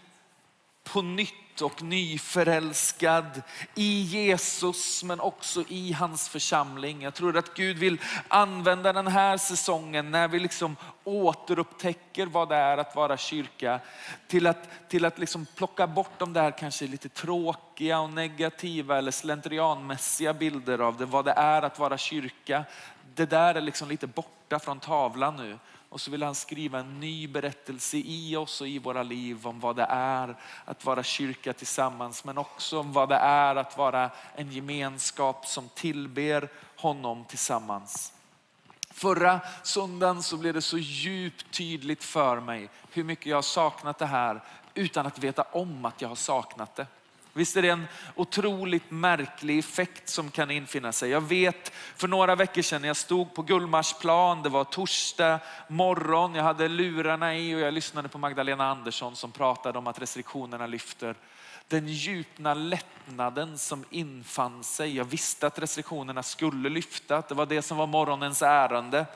på 0.92 1.02
nytt 1.02 1.62
och 1.62 1.82
nyförälskad 1.82 3.42
i 3.74 4.00
Jesus 4.00 5.04
men 5.04 5.20
också 5.20 5.64
i 5.68 5.92
hans 5.92 6.28
församling. 6.28 7.02
Jag 7.02 7.14
tror 7.14 7.36
att 7.36 7.54
Gud 7.54 7.78
vill 7.78 8.00
använda 8.28 8.92
den 8.92 9.06
här 9.06 9.36
säsongen 9.36 10.10
när 10.10 10.28
vi 10.28 10.38
liksom 10.38 10.76
återupptäcker 11.04 12.26
vad 12.26 12.48
det 12.48 12.56
är 12.56 12.78
att 12.78 12.96
vara 12.96 13.16
kyrka 13.16 13.80
till 14.26 14.46
att, 14.46 14.88
till 14.88 15.04
att 15.04 15.18
liksom 15.18 15.46
plocka 15.56 15.86
bort 15.86 16.18
de 16.18 16.32
där 16.32 16.58
kanske 16.58 16.86
lite 16.86 17.08
tråkiga 17.08 18.00
och 18.00 18.10
negativa 18.10 18.98
eller 18.98 19.10
slentrianmässiga 19.10 20.34
bilder 20.34 20.78
av 20.78 20.96
det, 20.96 21.06
vad 21.06 21.24
det 21.24 21.32
är 21.32 21.62
att 21.62 21.78
vara 21.78 21.98
kyrka. 21.98 22.64
Det 23.16 23.26
där 23.26 23.54
är 23.54 23.60
liksom 23.60 23.88
lite 23.88 24.06
borta 24.06 24.58
från 24.58 24.80
tavlan 24.80 25.36
nu. 25.36 25.58
Och 25.88 26.00
så 26.00 26.10
vill 26.10 26.22
han 26.22 26.34
skriva 26.34 26.78
en 26.78 27.00
ny 27.00 27.28
berättelse 27.28 27.96
i 27.96 28.36
oss 28.36 28.60
och 28.60 28.68
i 28.68 28.78
våra 28.78 29.02
liv 29.02 29.46
om 29.46 29.60
vad 29.60 29.76
det 29.76 29.86
är 29.90 30.36
att 30.64 30.84
vara 30.84 31.02
kyrka 31.02 31.52
tillsammans, 31.52 32.24
men 32.24 32.38
också 32.38 32.80
om 32.80 32.92
vad 32.92 33.08
det 33.08 33.16
är 33.16 33.56
att 33.56 33.78
vara 33.78 34.10
en 34.34 34.52
gemenskap 34.52 35.46
som 35.46 35.68
tillber 35.68 36.48
honom 36.76 37.24
tillsammans. 37.24 38.12
Förra 38.90 39.40
söndagen 39.62 40.22
så 40.22 40.36
blev 40.36 40.54
det 40.54 40.62
så 40.62 40.78
djupt 40.78 41.50
tydligt 41.50 42.04
för 42.04 42.40
mig 42.40 42.68
hur 42.92 43.04
mycket 43.04 43.26
jag 43.26 43.36
har 43.36 43.42
saknat 43.42 43.98
det 43.98 44.06
här 44.06 44.40
utan 44.74 45.06
att 45.06 45.18
veta 45.18 45.42
om 45.42 45.84
att 45.84 46.00
jag 46.00 46.08
har 46.08 46.16
saknat 46.16 46.76
det. 46.76 46.86
Visst 47.36 47.56
är 47.56 47.62
det 47.62 47.68
en 47.68 47.86
otroligt 48.14 48.90
märklig 48.90 49.58
effekt 49.58 50.08
som 50.08 50.30
kan 50.30 50.50
infinna 50.50 50.92
sig. 50.92 51.10
Jag 51.10 51.20
vet 51.20 51.72
för 51.96 52.08
några 52.08 52.34
veckor 52.34 52.62
sedan 52.62 52.80
när 52.80 52.88
jag 52.88 52.96
stod 52.96 53.34
på 53.34 53.42
Gullmarsplan, 53.42 54.42
det 54.42 54.48
var 54.48 54.64
torsdag 54.64 55.40
morgon, 55.68 56.34
jag 56.34 56.44
hade 56.44 56.68
lurarna 56.68 57.36
i 57.36 57.54
och 57.54 57.60
jag 57.60 57.74
lyssnade 57.74 58.08
på 58.08 58.18
Magdalena 58.18 58.70
Andersson 58.70 59.16
som 59.16 59.32
pratade 59.32 59.78
om 59.78 59.86
att 59.86 60.00
restriktionerna 60.00 60.66
lyfter. 60.66 61.14
Den 61.68 61.88
djupna 61.88 62.54
lättnaden 62.54 63.58
som 63.58 63.84
infann 63.90 64.64
sig. 64.64 64.96
Jag 64.96 65.04
visste 65.04 65.46
att 65.46 65.58
restriktionerna 65.58 66.22
skulle 66.22 66.68
lyfta, 66.68 67.22
det 67.28 67.34
var 67.34 67.46
det 67.46 67.62
som 67.62 67.76
var 67.76 67.86
morgonens 67.86 68.42
ärende. 68.42 69.06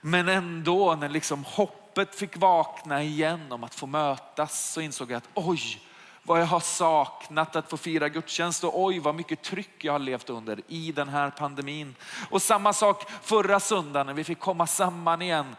Men 0.00 0.28
ändå 0.28 0.94
när 0.94 1.08
liksom 1.08 1.44
hoppet 1.44 2.14
fick 2.14 2.36
vakna 2.36 3.02
igen 3.02 3.52
om 3.52 3.64
att 3.64 3.74
få 3.74 3.86
mötas 3.86 4.72
så 4.72 4.80
insåg 4.80 5.10
jag 5.10 5.16
att 5.16 5.28
oj, 5.34 5.80
vad 6.26 6.40
jag 6.40 6.46
har 6.46 6.60
saknat 6.60 7.56
att 7.56 7.70
få 7.70 7.76
fira 7.76 8.08
gudstjänst 8.08 8.64
och 8.64 8.82
oj 8.82 8.98
vad 8.98 9.14
mycket 9.14 9.42
tryck 9.42 9.84
jag 9.84 9.92
har 9.92 9.98
levt 9.98 10.30
under 10.30 10.60
i 10.68 10.92
den 10.92 11.08
här 11.08 11.30
pandemin. 11.30 11.94
Och 12.30 12.42
samma 12.42 12.72
sak 12.72 13.10
förra 13.22 13.60
söndagen 13.60 14.06
när 14.06 14.14
vi 14.14 14.24
fick 14.24 14.38
komma 14.38 14.66
samman 14.66 15.22
igen. 15.22 15.56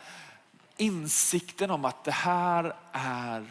Insikten 0.78 1.72
om 1.72 1.86
att 1.86 2.04
det 2.04 2.12
här 2.12 2.76
är 2.92 3.46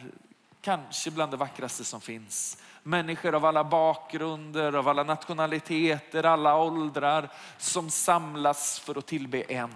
kanske 0.61 1.11
bland 1.11 1.31
det 1.31 1.37
vackraste 1.37 1.85
som 1.85 2.01
finns. 2.01 2.59
Människor 2.83 3.35
av 3.35 3.45
alla 3.45 3.65
bakgrunder, 3.65 4.73
av 4.73 4.89
alla 4.89 5.03
nationaliteter, 5.03 6.25
alla 6.25 6.57
åldrar 6.57 7.29
som 7.59 7.91
samlas 7.91 8.79
för 8.79 8.99
att 8.99 9.07
tillbe 9.07 9.43
en 9.43 9.75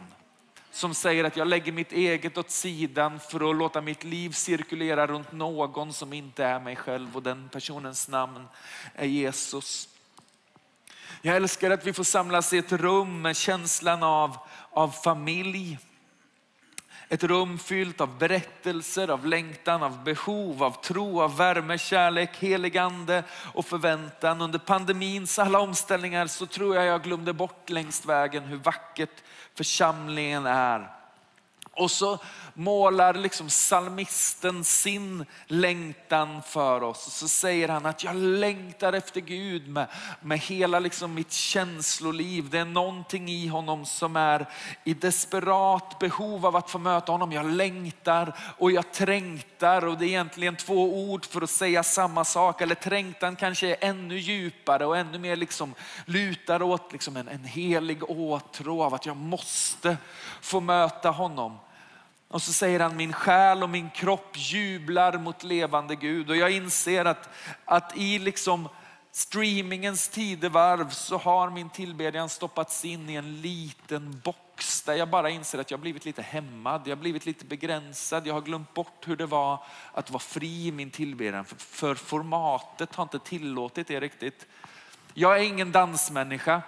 som 0.71 0.95
säger 0.95 1.25
att 1.25 1.37
jag 1.37 1.49
lägger 1.49 1.73
mitt 1.73 1.93
eget 1.93 2.39
åt 2.39 2.51
sidan 2.51 3.21
för 3.21 3.51
att 3.51 3.57
låta 3.57 3.81
mitt 3.81 4.05
liv 4.05 4.31
cirkulera 4.31 5.07
runt 5.07 5.33
någon 5.33 5.93
som 5.93 6.13
inte 6.13 6.45
är 6.45 6.61
mig 6.61 6.77
själv 6.77 7.17
och 7.17 7.23
den 7.23 7.49
personens 7.49 8.09
namn 8.09 8.45
är 8.95 9.07
Jesus. 9.07 9.89
Jag 11.23 11.37
älskar 11.37 11.71
att 11.71 11.87
vi 11.87 11.93
får 11.93 12.05
samlas 12.05 12.53
i 12.53 12.59
ett 12.59 12.73
rum 12.73 13.23
med 13.23 13.37
känslan 13.37 14.03
av, 14.03 14.37
av 14.71 14.89
familj. 14.89 15.79
Ett 17.11 17.25
rum 17.25 17.59
fyllt 17.59 18.01
av 18.01 18.19
berättelser, 18.19 19.09
av 19.09 19.27
längtan, 19.27 19.83
av 19.83 20.05
behov, 20.05 20.63
av 20.63 20.83
tro, 20.83 21.21
av 21.21 21.37
värme, 21.37 21.79
kärlek, 21.79 22.37
heligande 22.39 23.25
och 23.55 23.67
förväntan. 23.67 24.41
Under 24.41 24.59
pandemins 24.59 25.39
alla 25.39 25.61
omställningar 25.61 26.27
så 26.27 26.47
tror 26.47 26.77
jag 26.77 26.85
jag 26.85 27.03
glömde 27.03 27.33
bort 27.33 27.71
längs 27.71 28.07
vägen 28.07 28.45
hur 28.45 28.57
vackert 28.57 29.23
församlingen 29.59 30.47
är. 30.47 30.98
Och 31.79 31.91
så 31.91 32.19
målar 32.59 33.15
liksom 33.15 33.51
salmisten 33.51 34.65
sin 34.65 35.25
längtan 35.47 36.43
för 36.43 36.83
oss. 36.83 37.07
Och 37.07 37.13
så 37.13 37.29
säger 37.29 37.69
han 37.69 37.87
att 37.87 38.05
jag 38.05 38.17
längtar 38.17 38.93
efter 38.93 39.21
Gud 39.21 39.69
med, 39.69 39.87
med 40.21 40.39
hela 40.39 40.79
liksom 40.79 41.15
mitt 41.15 41.33
känsloliv. 41.33 42.51
Det 42.51 42.59
är 42.59 42.65
någonting 42.65 43.29
i 43.29 43.47
honom 43.47 43.87
som 43.87 44.17
är 44.17 44.49
i 44.85 44.95
desperat 44.95 45.99
behov 45.99 46.47
av 46.47 46.57
att 46.57 46.71
få 46.71 46.79
möta 46.79 47.13
honom. 47.13 47.33
Jag 47.33 47.47
längtar 47.47 48.37
och 48.59 48.73
jag 48.73 48.93
trängtar 48.93 49.85
och 49.85 49.99
det 49.99 50.05
är 50.05 50.09
egentligen 50.09 50.57
två 50.57 51.11
ord 51.11 51.25
för 51.25 51.43
att 51.43 51.51
säga 51.51 51.83
samma 51.83 52.25
sak. 52.25 52.61
Eller 52.61 52.75
trängtan 52.75 53.37
kanske 53.37 53.69
är 53.69 53.89
ännu 53.89 54.19
djupare 54.19 54.87
och 54.87 54.97
ännu 54.97 55.19
mer 55.19 55.37
liksom 55.37 55.75
lutar 56.05 56.63
åt 56.63 56.93
liksom 56.93 57.17
en, 57.17 57.29
en 57.29 57.45
helig 57.45 58.11
åtrå 58.11 58.83
av 58.83 58.95
att 58.95 59.07
jag 59.07 59.17
måste 59.17 59.97
få 60.41 60.61
möta 60.61 61.11
honom. 61.11 61.59
Och 62.29 62.43
så 62.43 62.53
säger 62.53 62.81
han, 62.81 62.97
min 62.97 63.13
själ 63.13 63.63
och 63.63 63.71
min 63.71 63.91
kropp 63.91 64.31
jublar 64.35 65.19
mot 65.19 65.43
levande 65.43 65.97
Gud. 65.97 66.31
Och 66.31 66.37
jag 66.37 66.51
inser 66.51 67.05
att, 67.05 67.29
att 67.65 67.97
i 67.97 68.19
liksom 68.19 68.69
streamingens 69.13 70.09
tidevarv 70.09 70.91
så 70.91 71.17
har 71.17 71.51
min 71.51 71.71
tillbedjan 71.71 72.29
stoppats 72.29 72.85
in 72.85 73.11
i 73.11 73.15
en 73.15 73.41
liten 73.41 74.21
box 74.25 74.83
där 74.83 74.95
jag 74.95 75.09
bara 75.09 75.31
inser 75.31 75.59
att 75.59 75.71
jag 75.71 75.81
blivit 75.81 76.05
lite 76.05 76.23
hämmad, 76.23 76.83
jag 76.85 76.97
har 76.97 77.01
blivit 77.01 77.27
lite 77.27 77.45
begränsad, 77.45 78.27
jag 78.27 78.35
har 78.35 78.41
glömt 78.41 78.75
bort 78.75 79.09
hur 79.09 79.17
det 79.17 79.27
var 79.27 79.65
att 79.93 80.11
vara 80.11 80.21
fri 80.21 80.67
i 80.67 80.73
min 80.73 80.91
tillbedjan. 80.91 81.45
För, 81.45 81.57
för 81.57 81.95
formatet 81.95 82.95
har 82.95 83.03
inte 83.03 83.19
tillåtit 83.19 83.89
det 83.89 84.01
riktigt. 84.01 84.47
Jag 85.15 85.39
är 85.39 85.43
ingen 85.43 85.73
dansmänniska 85.73 86.63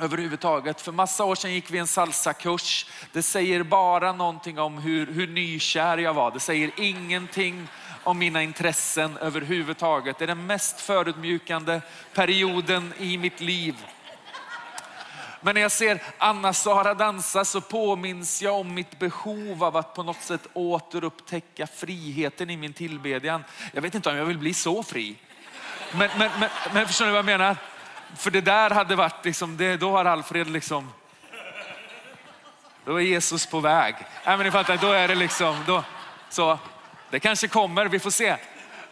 överhuvudtaget. 0.00 0.80
För 0.80 0.92
massa 0.92 1.24
år 1.24 1.34
sedan 1.34 1.52
gick 1.52 1.70
vi 1.70 1.78
en 1.78 1.86
salsakurs. 1.86 2.86
Det 3.12 3.22
säger 3.22 3.62
bara 3.62 4.12
någonting 4.12 4.58
om 4.58 4.78
hur, 4.78 5.06
hur 5.06 5.26
nykär 5.26 5.98
jag 5.98 6.14
var. 6.14 6.30
Det 6.30 6.40
säger 6.40 6.70
ingenting 6.76 7.68
om 8.04 8.18
mina 8.18 8.42
intressen 8.42 9.16
överhuvudtaget. 9.16 10.18
Det 10.18 10.24
är 10.24 10.26
den 10.26 10.46
mest 10.46 10.80
förutmjukande 10.80 11.80
perioden 12.14 12.92
i 12.98 13.18
mitt 13.18 13.40
liv. 13.40 13.86
Men 15.40 15.54
när 15.54 15.62
jag 15.62 15.72
ser 15.72 16.02
Anna-Sara 16.18 16.94
dansa 16.94 17.44
så 17.44 17.60
påminns 17.60 18.42
jag 18.42 18.54
om 18.54 18.74
mitt 18.74 18.98
behov 18.98 19.64
av 19.64 19.76
att 19.76 19.94
på 19.94 20.02
något 20.02 20.22
sätt 20.22 20.46
återupptäcka 20.52 21.66
friheten 21.66 22.50
i 22.50 22.56
min 22.56 22.72
tillbedjan. 22.72 23.44
Jag 23.72 23.82
vet 23.82 23.94
inte 23.94 24.10
om 24.10 24.16
jag 24.16 24.24
vill 24.24 24.38
bli 24.38 24.54
så 24.54 24.82
fri. 24.82 25.16
Men, 25.92 26.10
men, 26.18 26.30
men, 26.40 26.50
men 26.74 26.86
förstår 26.86 27.06
ni 27.06 27.10
vad 27.10 27.18
jag 27.18 27.24
menar? 27.24 27.56
För 28.16 28.30
det 28.30 28.40
där 28.40 28.70
hade 28.70 28.96
varit, 28.96 29.24
liksom, 29.24 29.56
det, 29.56 29.76
då 29.76 29.90
har 29.90 30.04
Alfred 30.04 30.50
liksom, 30.50 30.92
då 32.84 32.96
är 32.96 33.00
Jesus 33.00 33.46
på 33.46 33.60
väg. 33.60 33.94
Nej, 34.26 34.36
men 34.36 34.46
ni 34.46 34.50
fattar, 34.50 34.76
då 34.76 34.92
är 34.92 35.08
det 35.08 35.14
liksom, 35.14 35.64
då, 35.66 35.84
så, 36.30 36.58
det 37.10 37.20
kanske 37.20 37.48
kommer, 37.48 37.86
vi 37.86 37.98
får 37.98 38.10
se. 38.10 38.36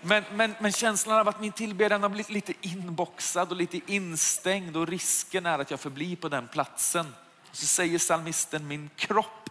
Men, 0.01 0.25
men, 0.33 0.55
men 0.59 0.73
känslan 0.73 1.19
av 1.19 1.29
att 1.29 1.41
min 1.41 1.53
tillbedjan 1.53 2.03
har 2.03 2.09
blivit 2.09 2.31
lite 2.31 2.53
inboxad 2.61 3.51
och 3.51 3.57
lite 3.57 3.81
instängd 3.87 4.77
och 4.77 4.89
risken 4.89 5.47
är 5.47 5.59
att 5.59 5.71
jag 5.71 5.81
förblir 5.81 6.17
på 6.17 6.29
den 6.29 6.49
platsen. 6.49 7.15
Så 7.53 7.67
säger 7.67 7.99
salmisten, 7.99 8.69
min 8.69 8.91
kropp 8.97 9.42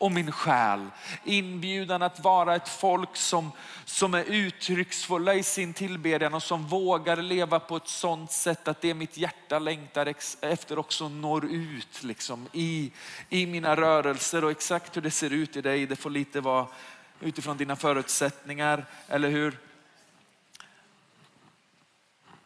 och 0.00 0.12
min 0.12 0.32
själ. 0.32 0.86
Inbjudan 1.24 2.02
att 2.02 2.20
vara 2.20 2.56
ett 2.56 2.68
folk 2.68 3.16
som, 3.16 3.52
som 3.84 4.14
är 4.14 4.24
uttrycksfulla 4.24 5.34
i 5.34 5.42
sin 5.42 5.74
tillbedjan 5.74 6.34
och 6.34 6.42
som 6.42 6.66
vågar 6.66 7.16
leva 7.16 7.60
på 7.60 7.76
ett 7.76 7.88
sådant 7.88 8.32
sätt 8.32 8.68
att 8.68 8.80
det 8.80 8.94
mitt 8.94 9.16
hjärta 9.16 9.58
längtar 9.58 10.14
efter 10.40 10.78
också 10.78 11.08
når 11.08 11.44
ut 11.44 12.02
liksom, 12.02 12.48
i, 12.52 12.92
i 13.28 13.46
mina 13.46 13.76
rörelser. 13.76 14.44
Och 14.44 14.50
exakt 14.50 14.96
hur 14.96 15.02
det 15.02 15.10
ser 15.10 15.30
ut 15.30 15.56
i 15.56 15.60
dig, 15.60 15.86
det 15.86 15.96
får 15.96 16.10
lite 16.10 16.40
vara 16.40 16.66
utifrån 17.20 17.56
dina 17.56 17.76
förutsättningar, 17.76 18.86
eller 19.08 19.28
hur? 19.28 19.58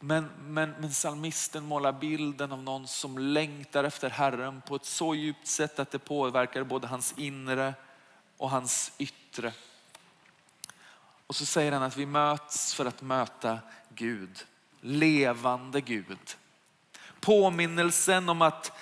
Men, 0.06 0.30
men, 0.38 0.74
men 0.78 0.92
salmisten 0.92 1.64
målar 1.64 1.92
bilden 1.92 2.52
av 2.52 2.62
någon 2.62 2.86
som 2.88 3.18
längtar 3.18 3.84
efter 3.84 4.10
Herren 4.10 4.62
på 4.66 4.76
ett 4.76 4.84
så 4.84 5.14
djupt 5.14 5.46
sätt 5.46 5.78
att 5.78 5.90
det 5.90 5.98
påverkar 5.98 6.64
både 6.64 6.86
hans 6.86 7.14
inre 7.16 7.74
och 8.36 8.50
hans 8.50 8.92
yttre. 8.98 9.52
Och 11.26 11.36
så 11.36 11.46
säger 11.46 11.72
han 11.72 11.82
att 11.82 11.96
vi 11.96 12.06
möts 12.06 12.74
för 12.74 12.86
att 12.86 13.02
möta 13.02 13.58
Gud, 13.94 14.44
levande 14.80 15.80
Gud. 15.80 16.36
Påminnelsen 17.20 18.28
om 18.28 18.42
att 18.42 18.72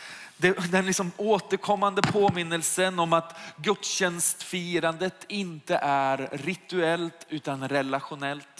den 0.71 0.87
liksom 0.87 1.13
återkommande 1.17 2.03
påminnelsen 2.03 2.99
om 2.99 3.13
att 3.13 3.39
gudstjänstfirandet 3.57 5.25
inte 5.29 5.77
är 5.77 6.29
rituellt 6.33 7.27
utan 7.29 7.69
relationellt. 7.69 8.52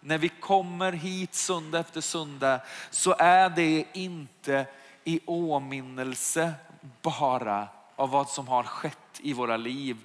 När 0.00 0.18
vi 0.18 0.28
kommer 0.28 0.92
hit 0.92 1.34
söndag 1.34 1.78
efter 1.78 2.00
söndag 2.00 2.60
så 2.90 3.14
är 3.18 3.50
det 3.50 3.84
inte 3.92 4.66
i 5.04 5.20
åminnelse 5.26 6.52
bara 7.02 7.68
av 7.98 8.10
vad 8.10 8.28
som 8.28 8.48
har 8.48 8.62
skett 8.62 8.98
i 9.20 9.32
våra 9.32 9.56
liv, 9.56 9.96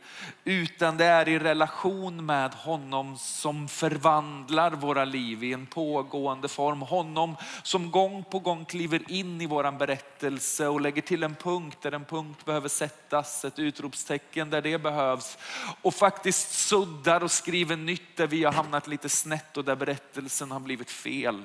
utan 0.43 0.97
det 0.97 1.05
är 1.05 1.27
i 1.27 1.39
relation 1.39 2.25
med 2.25 2.53
honom 2.53 3.17
som 3.17 3.67
förvandlar 3.67 4.71
våra 4.71 5.05
liv 5.05 5.43
i 5.43 5.53
en 5.53 5.65
pågående 5.65 6.47
form. 6.47 6.81
Honom 6.81 7.35
som 7.63 7.91
gång 7.91 8.23
på 8.23 8.39
gång 8.39 8.65
kliver 8.65 9.11
in 9.11 9.41
i 9.41 9.45
våran 9.45 9.77
berättelse 9.77 10.67
och 10.67 10.81
lägger 10.81 11.01
till 11.01 11.23
en 11.23 11.35
punkt 11.35 11.77
där 11.81 11.91
en 11.91 12.05
punkt 12.05 12.45
behöver 12.45 12.69
sättas, 12.69 13.45
ett 13.45 13.59
utropstecken 13.59 14.49
där 14.49 14.61
det 14.61 14.77
behövs 14.77 15.37
och 15.81 15.93
faktiskt 15.93 16.51
suddar 16.51 17.23
och 17.23 17.31
skriver 17.31 17.75
nytt 17.75 18.17
där 18.17 18.27
vi 18.27 18.43
har 18.43 18.51
hamnat 18.51 18.87
lite 18.87 19.09
snett 19.09 19.57
och 19.57 19.65
där 19.65 19.75
berättelsen 19.75 20.51
har 20.51 20.59
blivit 20.59 20.91
fel. 20.91 21.43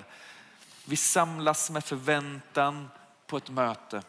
Vi 0.85 0.97
samlas 0.97 1.71
med 1.71 1.85
förväntan 1.85 2.89
på 3.27 3.37
ett 3.37 3.51
möte. 3.51 4.03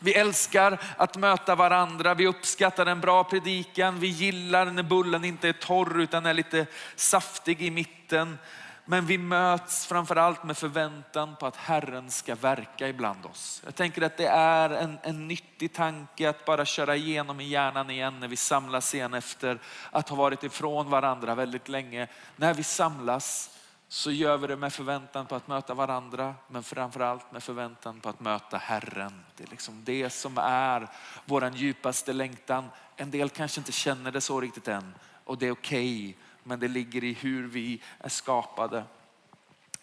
Vi 0.00 0.14
älskar 0.14 0.80
att 0.96 1.16
möta 1.16 1.54
varandra, 1.54 2.14
vi 2.14 2.26
uppskattar 2.26 2.86
en 2.86 3.00
bra 3.00 3.24
predikan, 3.24 4.00
vi 4.00 4.06
gillar 4.06 4.66
när 4.66 4.82
bullen 4.82 5.24
inte 5.24 5.48
är 5.48 5.52
torr 5.52 6.00
utan 6.00 6.26
är 6.26 6.34
lite 6.34 6.66
saftig 6.96 7.62
i 7.62 7.70
mitten. 7.70 8.38
Men 8.84 9.06
vi 9.06 9.18
möts 9.18 9.86
framförallt 9.86 10.44
med 10.44 10.56
förväntan 10.56 11.36
på 11.36 11.46
att 11.46 11.56
Herren 11.56 12.10
ska 12.10 12.34
verka 12.34 12.88
ibland 12.88 13.26
oss. 13.26 13.62
Jag 13.64 13.74
tänker 13.74 14.02
att 14.02 14.16
det 14.16 14.26
är 14.26 14.70
en, 14.70 14.98
en 15.02 15.28
nyttig 15.28 15.72
tanke 15.72 16.28
att 16.28 16.44
bara 16.44 16.64
köra 16.64 16.96
igenom 16.96 17.40
i 17.40 17.48
hjärnan 17.48 17.90
igen 17.90 18.20
när 18.20 18.28
vi 18.28 18.36
samlas 18.36 18.94
igen 18.94 19.14
efter 19.14 19.58
att 19.90 20.08
ha 20.08 20.16
varit 20.16 20.44
ifrån 20.44 20.90
varandra 20.90 21.34
väldigt 21.34 21.68
länge. 21.68 22.08
När 22.36 22.54
vi 22.54 22.62
samlas 22.62 23.57
så 23.88 24.10
gör 24.10 24.36
vi 24.36 24.46
det 24.46 24.56
med 24.56 24.72
förväntan 24.72 25.26
på 25.26 25.34
att 25.34 25.48
möta 25.48 25.74
varandra, 25.74 26.34
men 26.48 26.62
framförallt 26.62 27.32
med 27.32 27.42
förväntan 27.42 28.00
på 28.00 28.08
att 28.08 28.20
möta 28.20 28.56
Herren. 28.56 29.24
Det 29.36 29.44
är 29.44 29.48
liksom 29.50 29.84
det 29.84 30.10
som 30.10 30.38
är 30.38 30.88
vår 31.24 31.50
djupaste 31.54 32.12
längtan. 32.12 32.68
En 32.96 33.10
del 33.10 33.30
kanske 33.30 33.60
inte 33.60 33.72
känner 33.72 34.12
det 34.12 34.20
så 34.20 34.40
riktigt 34.40 34.68
än 34.68 34.94
och 35.28 35.38
det 35.38 35.46
är 35.46 35.52
okej, 35.52 36.08
okay, 36.08 36.14
men 36.42 36.60
det 36.60 36.68
ligger 36.68 37.04
i 37.04 37.12
hur 37.12 37.48
vi 37.48 37.82
är 37.98 38.08
skapade. 38.08 38.84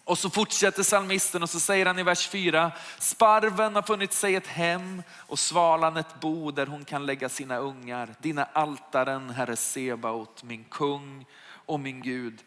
Och 0.04 0.18
så 0.18 0.30
fortsätter 0.30 0.82
salmisten 0.82 1.42
och 1.42 1.50
så 1.50 1.60
säger 1.60 1.86
han 1.86 1.98
i 1.98 2.02
vers 2.02 2.28
4, 2.28 2.72
sparven 2.98 3.74
har 3.74 3.82
funnit 3.82 4.12
sig 4.12 4.34
ett 4.34 4.46
hem 4.46 5.02
och 5.12 5.38
svalan 5.38 5.96
ett 5.96 6.20
bo 6.20 6.50
där 6.50 6.66
hon 6.66 6.84
kan 6.84 7.06
lägga 7.06 7.28
sina 7.28 7.58
ungar. 7.58 8.14
Dina 8.20 8.44
altaren, 8.44 9.30
Herre 9.30 9.56
Sebaot, 9.56 10.42
min 10.42 10.64
kung 10.64 11.26
och 11.66 11.80
min 11.80 12.02
Gud. 12.02 12.44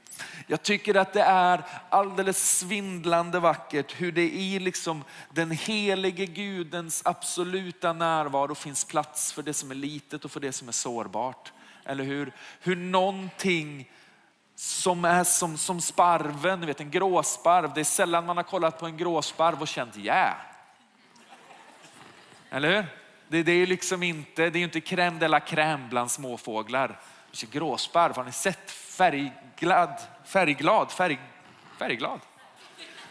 Jag 0.47 0.63
tycker 0.63 0.95
att 0.95 1.13
det 1.13 1.21
är 1.21 1.63
alldeles 1.89 2.59
svindlande 2.59 3.39
vackert 3.39 4.01
hur 4.01 4.11
det 4.11 4.29
i 4.29 4.59
liksom 4.59 5.03
den 5.29 5.51
helige 5.51 6.25
Gudens 6.25 7.01
absoluta 7.05 7.93
närvaro 7.93 8.55
finns 8.55 8.85
plats 8.85 9.33
för 9.33 9.41
det 9.41 9.53
som 9.53 9.71
är 9.71 9.75
litet 9.75 10.25
och 10.25 10.31
för 10.31 10.39
det 10.39 10.51
som 10.51 10.67
är 10.67 10.71
sårbart. 10.71 11.53
Eller 11.85 12.03
hur? 12.03 12.31
Hur 12.59 12.75
någonting 12.75 13.91
som 14.55 15.05
är 15.05 15.23
som, 15.23 15.57
som 15.57 15.81
sparven, 15.81 16.65
vet, 16.65 16.79
en 16.79 16.91
gråsparv. 16.91 17.73
Det 17.73 17.79
är 17.79 17.85
sällan 17.85 18.25
man 18.25 18.37
har 18.37 18.43
kollat 18.43 18.79
på 18.79 18.85
en 18.85 18.97
gråsparv 18.97 19.61
och 19.61 19.67
känt 19.67 19.95
ja. 19.97 20.03
Yeah. 20.03 20.35
Eller 22.49 22.75
hur? 22.75 22.85
Det, 23.27 23.43
det 23.43 23.51
är 23.51 23.67
liksom 23.67 24.03
inte, 24.03 24.49
det 24.49 24.59
är 24.59 24.63
inte 24.63 24.79
crème 24.79 25.19
de 25.19 25.27
la 25.27 25.39
crème 25.39 25.89
bland 25.89 26.11
småfåglar. 26.11 26.99
Gråsparv, 27.51 28.15
har 28.15 28.23
ni 28.23 28.31
sett 28.31 28.71
färgglad, 28.99 30.01
färgglad, 30.25 30.91
färg, 30.91 31.19
färgglad? 31.77 32.19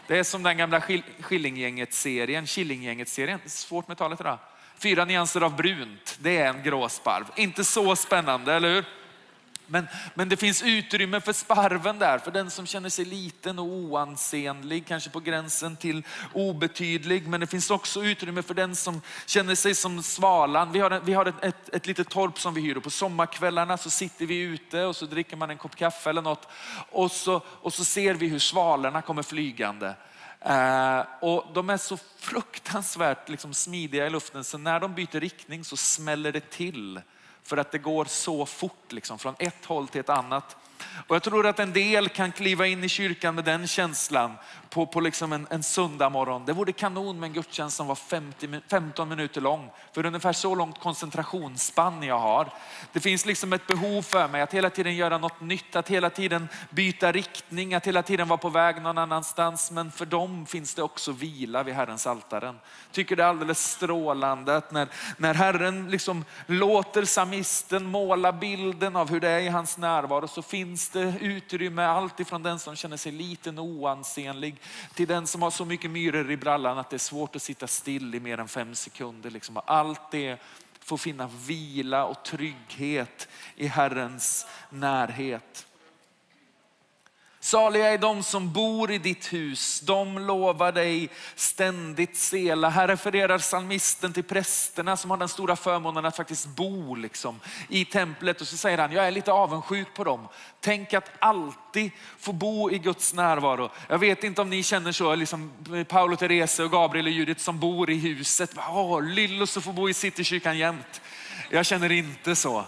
Det 0.06 0.18
är 0.18 0.22
som 0.22 0.42
den 0.42 0.56
gamla 0.56 0.82
Killinggänget-serien, 1.28 2.46
Killinggänget-serien, 2.46 3.40
svårt 3.46 3.88
med 3.88 3.98
talet 3.98 4.20
idag. 4.20 4.38
Fyra 4.78 5.04
nyanser 5.04 5.40
av 5.40 5.56
brunt, 5.56 6.18
det 6.20 6.38
är 6.38 6.48
en 6.48 6.62
gråsparv. 6.62 7.24
Inte 7.36 7.64
så 7.64 7.96
spännande, 7.96 8.54
eller 8.54 8.74
hur? 8.74 8.84
Men, 9.70 9.88
men 10.14 10.28
det 10.28 10.36
finns 10.36 10.62
utrymme 10.62 11.20
för 11.20 11.32
sparven 11.32 11.98
där, 11.98 12.18
för 12.18 12.30
den 12.30 12.50
som 12.50 12.66
känner 12.66 12.88
sig 12.88 13.04
liten 13.04 13.58
och 13.58 13.64
oansenlig, 13.64 14.86
kanske 14.86 15.10
på 15.10 15.20
gränsen 15.20 15.76
till 15.76 16.02
obetydlig. 16.32 17.28
Men 17.28 17.40
det 17.40 17.46
finns 17.46 17.70
också 17.70 18.04
utrymme 18.04 18.42
för 18.42 18.54
den 18.54 18.76
som 18.76 19.00
känner 19.26 19.54
sig 19.54 19.74
som 19.74 20.02
svalan. 20.02 20.72
Vi 20.72 20.80
har, 20.80 21.00
vi 21.00 21.14
har 21.14 21.26
ett, 21.26 21.44
ett, 21.44 21.74
ett 21.74 21.86
litet 21.86 22.08
torp 22.08 22.38
som 22.38 22.54
vi 22.54 22.60
hyr 22.60 22.76
och 22.76 22.82
på 22.82 22.90
sommarkvällarna 22.90 23.76
så 23.76 23.90
sitter 23.90 24.26
vi 24.26 24.38
ute 24.38 24.84
och 24.84 24.96
så 24.96 25.06
dricker 25.06 25.36
man 25.36 25.50
en 25.50 25.58
kopp 25.58 25.76
kaffe 25.76 26.10
eller 26.10 26.22
något. 26.22 26.48
Och 26.90 27.10
så, 27.10 27.42
och 27.46 27.74
så 27.74 27.84
ser 27.84 28.14
vi 28.14 28.28
hur 28.28 28.38
svalorna 28.38 29.02
kommer 29.02 29.22
flygande. 29.22 29.94
Uh, 30.46 31.04
och 31.20 31.54
de 31.54 31.70
är 31.70 31.76
så 31.76 31.98
fruktansvärt 32.18 33.28
liksom, 33.28 33.54
smidiga 33.54 34.06
i 34.06 34.10
luften 34.10 34.44
så 34.44 34.58
när 34.58 34.80
de 34.80 34.94
byter 34.94 35.20
riktning 35.20 35.64
så 35.64 35.76
smäller 35.76 36.32
det 36.32 36.50
till. 36.50 37.00
För 37.48 37.56
att 37.56 37.72
det 37.72 37.78
går 37.78 38.04
så 38.04 38.46
fort 38.46 38.92
liksom, 38.92 39.18
från 39.18 39.34
ett 39.38 39.64
håll 39.64 39.88
till 39.88 40.00
ett 40.00 40.08
annat. 40.08 40.56
Och 41.06 41.16
jag 41.16 41.22
tror 41.22 41.46
att 41.46 41.58
en 41.58 41.72
del 41.72 42.08
kan 42.08 42.32
kliva 42.32 42.66
in 42.66 42.84
i 42.84 42.88
kyrkan 42.88 43.34
med 43.34 43.44
den 43.44 43.66
känslan 43.66 44.32
på, 44.70 44.86
på 44.86 45.00
liksom 45.00 45.32
en, 45.32 45.46
en 45.50 45.62
söndag 45.62 46.08
morgon. 46.08 46.44
Det 46.46 46.52
vore 46.52 46.72
kanon 46.72 47.20
med 47.20 47.26
en 47.26 47.32
gudstjänst 47.32 47.76
som 47.76 47.86
var 47.86 47.94
50, 47.94 48.48
15 48.70 49.08
minuter 49.08 49.40
lång. 49.40 49.70
För 49.92 50.06
ungefär 50.06 50.32
så 50.32 50.54
långt 50.54 50.80
koncentrationsspann 50.80 52.02
jag 52.02 52.18
har. 52.18 52.52
Det 52.92 53.00
finns 53.00 53.26
liksom 53.26 53.52
ett 53.52 53.66
behov 53.66 54.02
för 54.02 54.28
mig 54.28 54.42
att 54.42 54.54
hela 54.54 54.70
tiden 54.70 54.96
göra 54.96 55.18
något 55.18 55.40
nytt, 55.40 55.76
att 55.76 55.88
hela 55.88 56.10
tiden 56.10 56.48
byta 56.70 57.12
riktning, 57.12 57.74
att 57.74 57.86
hela 57.86 58.02
tiden 58.02 58.28
vara 58.28 58.38
på 58.38 58.48
väg 58.48 58.82
någon 58.82 58.98
annanstans. 58.98 59.70
Men 59.70 59.90
för 59.90 60.06
dem 60.06 60.46
finns 60.46 60.74
det 60.74 60.82
också 60.82 61.12
vila 61.12 61.62
vid 61.62 61.74
Herrens 61.74 62.06
altaren. 62.06 62.58
Tycker 62.92 63.16
det 63.16 63.22
är 63.22 63.28
alldeles 63.28 63.70
strålande 63.72 64.56
att 64.56 64.72
när, 64.72 64.88
när 65.16 65.34
Herren 65.34 65.90
liksom 65.90 66.24
låter 66.46 67.04
samisten 67.04 67.84
måla 67.84 68.32
bilden 68.32 68.96
av 68.96 69.10
hur 69.10 69.20
det 69.20 69.28
är 69.28 69.40
i 69.40 69.48
hans 69.48 69.78
närvaro 69.78 70.28
så 70.28 70.42
finns 70.42 70.67
Finns 70.68 70.88
det 70.88 71.14
utrymme 71.20 71.82
allt 71.82 72.20
ifrån 72.20 72.42
den 72.42 72.58
som 72.58 72.76
känner 72.76 72.96
sig 72.96 73.12
liten 73.12 73.58
och 73.58 73.64
oansenlig 73.64 74.56
till 74.94 75.08
den 75.08 75.26
som 75.26 75.42
har 75.42 75.50
så 75.50 75.64
mycket 75.64 75.90
myror 75.90 76.30
i 76.30 76.36
brallan 76.36 76.78
att 76.78 76.90
det 76.90 76.96
är 76.96 76.98
svårt 76.98 77.36
att 77.36 77.42
sitta 77.42 77.66
still 77.66 78.14
i 78.14 78.20
mer 78.20 78.38
än 78.38 78.48
fem 78.48 78.74
sekunder. 78.74 79.30
Liksom. 79.30 79.60
Allt 79.64 80.10
det 80.10 80.38
får 80.80 80.96
finna 80.96 81.30
vila 81.46 82.04
och 82.04 82.24
trygghet 82.24 83.28
i 83.56 83.66
Herrens 83.66 84.46
närhet. 84.70 85.67
Saliga 87.48 87.92
är 87.92 87.98
de 87.98 88.22
som 88.22 88.52
bor 88.52 88.90
i 88.90 88.98
ditt 88.98 89.32
hus, 89.32 89.80
de 89.80 90.18
lovar 90.18 90.72
dig 90.72 91.08
ständigt 91.34 92.16
sela. 92.16 92.68
Här 92.68 92.88
refererar 92.88 93.38
salmisten 93.38 94.12
till 94.12 94.24
prästerna 94.24 94.96
som 94.96 95.10
har 95.10 95.16
den 95.16 95.28
stora 95.28 95.56
förmånen 95.56 96.04
att 96.04 96.16
faktiskt 96.16 96.46
bo 96.46 96.94
liksom, 96.94 97.40
i 97.68 97.84
templet. 97.84 98.40
Och 98.40 98.46
så 98.46 98.56
säger 98.56 98.78
han, 98.78 98.92
jag 98.92 99.06
är 99.06 99.10
lite 99.10 99.32
avundsjuk 99.32 99.94
på 99.94 100.04
dem. 100.04 100.28
Tänk 100.60 100.94
att 100.94 101.10
alltid 101.18 101.90
få 102.18 102.32
bo 102.32 102.70
i 102.70 102.78
Guds 102.78 103.14
närvaro. 103.14 103.70
Jag 103.88 103.98
vet 103.98 104.24
inte 104.24 104.40
om 104.40 104.50
ni 104.50 104.62
känner 104.62 104.92
så, 104.92 105.14
liksom 105.14 105.52
Paolo, 105.88 106.16
Therese 106.16 106.58
och 106.60 106.70
Gabriel 106.70 107.06
och 107.06 107.12
Judith 107.12 107.40
som 107.40 107.58
bor 107.58 107.90
i 107.90 107.98
huset. 107.98 108.50
Åh, 108.68 109.02
Lillos 109.02 109.56
att 109.56 109.64
få 109.64 109.72
bo 109.72 109.88
i 109.88 109.94
Citykyrkan 109.94 110.58
jämt. 110.58 111.00
Jag 111.50 111.66
känner 111.66 111.92
inte 111.92 112.36
så. 112.36 112.64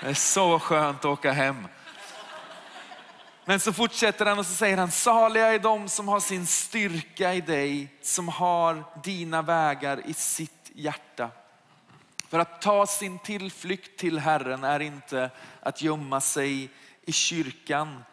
Det 0.00 0.08
är 0.08 0.14
så 0.14 0.58
skönt 0.58 0.98
att 0.98 1.04
åka 1.04 1.32
hem. 1.32 1.68
Men 3.44 3.60
så 3.60 3.72
fortsätter 3.72 4.26
han 4.26 4.38
och 4.38 4.46
så 4.46 4.54
säger 4.54 4.76
han, 4.76 4.90
saliga 4.90 5.54
är 5.54 5.58
de 5.58 5.88
som 5.88 6.08
har 6.08 6.20
sin 6.20 6.46
styrka 6.46 7.34
i 7.34 7.40
dig, 7.40 7.88
som 8.02 8.28
har 8.28 8.84
dina 9.02 9.42
vägar 9.42 10.06
i 10.06 10.14
sitt 10.14 10.70
hjärta. 10.74 11.30
För 12.28 12.38
att 12.38 12.62
ta 12.62 12.86
sin 12.86 13.18
tillflykt 13.18 13.98
till 13.98 14.18
Herren 14.18 14.64
är 14.64 14.80
inte 14.80 15.30
att 15.60 15.82
gömma 15.82 16.20
sig 16.20 16.70
i 17.02 17.12
kyrkan. 17.12 18.04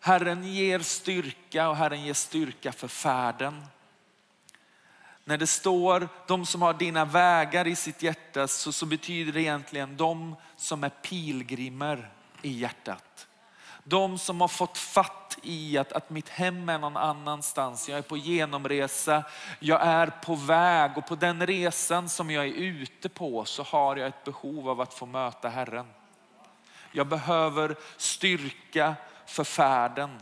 Herren 0.00 0.44
ger 0.44 0.78
styrka 0.78 1.68
och 1.68 1.76
Herren 1.76 2.02
ger 2.04 2.14
styrka 2.14 2.72
för 2.72 2.88
färden. 2.88 3.66
När 5.24 5.38
det 5.38 5.46
står 5.46 6.08
de 6.26 6.46
som 6.46 6.62
har 6.62 6.74
dina 6.74 7.04
vägar 7.04 7.66
i 7.66 7.76
sitt 7.76 8.02
hjärta 8.02 8.48
så, 8.48 8.72
så 8.72 8.86
betyder 8.86 9.32
det 9.32 9.42
egentligen 9.42 9.96
de 9.96 10.36
som 10.56 10.84
är 10.84 10.88
pilgrimer 10.88 12.10
i 12.42 12.50
hjärtat. 12.50 13.26
De 13.90 14.18
som 14.18 14.40
har 14.40 14.48
fått 14.48 14.78
fatt 14.78 15.38
i 15.42 15.78
att, 15.78 15.92
att 15.92 16.10
mitt 16.10 16.28
hem 16.28 16.68
är 16.68 16.78
någon 16.78 16.96
annanstans. 16.96 17.88
Jag 17.88 17.98
är 17.98 18.02
på 18.02 18.16
genomresa, 18.16 19.24
jag 19.58 19.82
är 19.82 20.06
på 20.06 20.34
väg 20.34 20.98
och 20.98 21.06
på 21.06 21.14
den 21.14 21.46
resan 21.46 22.08
som 22.08 22.30
jag 22.30 22.44
är 22.44 22.52
ute 22.52 23.08
på 23.08 23.44
så 23.44 23.62
har 23.62 23.96
jag 23.96 24.08
ett 24.08 24.24
behov 24.24 24.68
av 24.68 24.80
att 24.80 24.94
få 24.94 25.06
möta 25.06 25.48
Herren. 25.48 25.86
Jag 26.92 27.06
behöver 27.06 27.76
styrka 27.96 28.94
för 29.26 29.44
färden. 29.44 30.18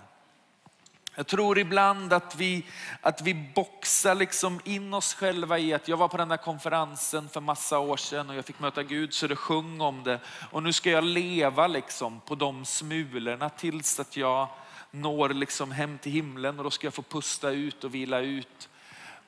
Jag 1.19 1.27
tror 1.27 1.59
ibland 1.59 2.13
att 2.13 2.37
vi, 2.37 2.65
att 3.01 3.21
vi 3.21 3.35
boxar 3.35 4.15
liksom 4.15 4.61
in 4.65 4.95
oss 4.95 5.15
själva 5.15 5.59
i 5.59 5.75
att 5.75 5.89
jag 5.89 5.97
var 5.97 6.09
på 6.09 6.17
den 6.17 6.29
där 6.29 6.37
konferensen 6.37 7.29
för 7.29 7.41
massa 7.41 7.79
år 7.79 7.97
sedan 7.97 8.31
och 8.31 8.37
jag 8.37 8.45
fick 8.45 8.61
möta 8.61 8.83
Gud 8.83 9.15
så 9.15 9.27
det 9.27 9.37
sjöng 9.37 9.81
om 9.81 10.05
det. 10.05 10.21
Och 10.51 10.63
nu 10.63 10.73
ska 10.73 10.91
jag 10.91 11.05
leva 11.05 11.67
liksom 11.67 12.21
på 12.21 12.35
de 12.35 12.65
smulorna 12.65 13.51
tills 13.51 14.01
att 14.01 14.17
jag 14.17 14.49
når 14.91 15.29
liksom 15.29 15.71
hem 15.71 15.99
till 15.99 16.13
himlen 16.13 16.59
och 16.59 16.65
då 16.65 16.71
ska 16.71 16.87
jag 16.87 16.95
få 16.95 17.03
pusta 17.03 17.51
ut 17.51 17.85
och 17.85 17.95
vila 17.95 18.21
ut. 18.21 18.69